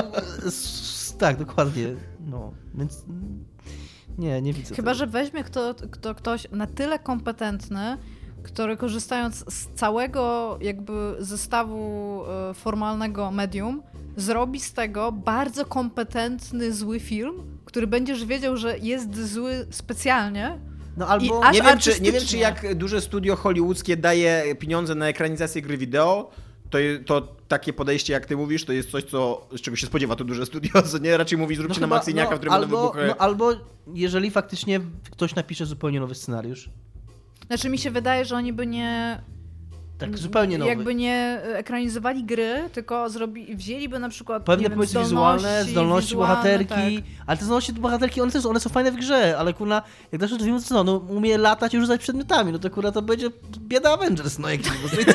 [1.19, 1.87] Tak, dokładnie.
[2.27, 3.05] No, więc...
[4.19, 4.99] Nie, nie widzę Chyba, tego.
[4.99, 7.99] że weźmie kto, kto, ktoś na tyle kompetentny,
[8.45, 13.83] który korzystając z całego jakby zestawu e, formalnego medium,
[14.17, 17.33] zrobi z tego bardzo kompetentny, zły film,
[17.65, 20.59] który będziesz wiedział, że jest zły specjalnie,
[20.97, 21.51] No albo...
[21.53, 25.79] Nie wiem, czy, nie wiem, czy jak duże studio hollywoodzkie daje pieniądze na ekranizację gry
[25.79, 26.31] wideo,
[26.71, 30.17] to, to takie podejście, jak ty mówisz, to jest coś, co, z czego się spodziewa
[30.17, 31.17] to duże studio, co nie?
[31.17, 33.07] Raczej mówi, zróbcie na chyba- Maksyniaka, w którym albo, będą wybuchy.
[33.07, 33.53] no, albo
[33.95, 34.81] jeżeli faktycznie
[35.11, 36.71] ktoś napisze zupełnie nowy scenariusz,
[37.47, 39.21] Znaczy mi się wydaje, że oni by nie...
[39.99, 40.71] tak zupełnie nowy.
[40.71, 46.11] Jakby nie ekranizowali gry, tylko zrobi, wzięliby na przykład Pewne wiem, pomysły wizualne, zdolności, zdolności
[46.11, 47.25] wizualne, bohaterki, tak.
[47.27, 49.83] ale te zdolności bohaterki, one też one są fajne w grze, ale kurna,
[50.13, 53.31] jak dasz to co, no umie latać i rzucać przedmiotami, no to kurna to będzie
[53.59, 54.61] bieda Avengers, no jak.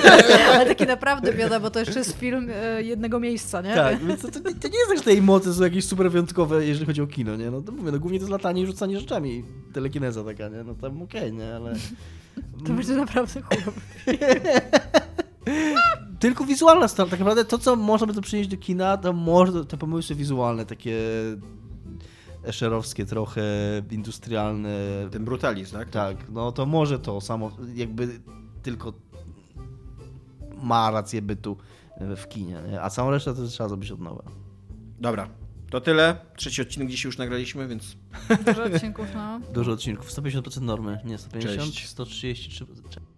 [0.56, 3.76] Ale taki naprawdę biada, bo to jeszcze jest film e, jednego miejsca, nie?
[3.76, 6.66] Tak, więc to, to, to nie jest tak, że te mocy są jakieś super wyjątkowe,
[6.66, 7.52] jeżeli chodzi o kino, nie?
[7.52, 10.64] No to mówię, no głównie to jest latanie i rzucanie rzeczami, telekineza taka, nie?
[10.64, 11.56] No tam okej, nie?
[11.56, 11.76] Ale...
[12.68, 13.82] To będzie naprawdę chujowe.
[16.20, 19.66] Tylko wizualna strona, tak naprawdę to, co można by to przynieść do kina, to może
[19.66, 20.98] te pomysły wizualne, takie
[22.44, 23.44] eszerowskie trochę,
[23.92, 24.70] industrialne,
[25.12, 25.90] Ten brutalizm, tak?
[25.90, 28.20] tak, no to może to samo, jakby
[28.64, 28.94] tylko
[30.64, 31.58] ma rację bytu
[32.00, 32.82] w kinie, nie?
[32.82, 34.24] a całą resztę to trzeba zrobić od nowa.
[35.00, 35.30] Dobra,
[35.70, 36.15] to tyle.
[36.36, 37.95] Trzeci odcinek dzisiaj już nagraliśmy, więc
[38.45, 39.39] Dużo odcinków, no.
[39.53, 41.88] Dużo odcinków, 150% normy, nie 150, Cześć.
[41.95, 43.09] 133%.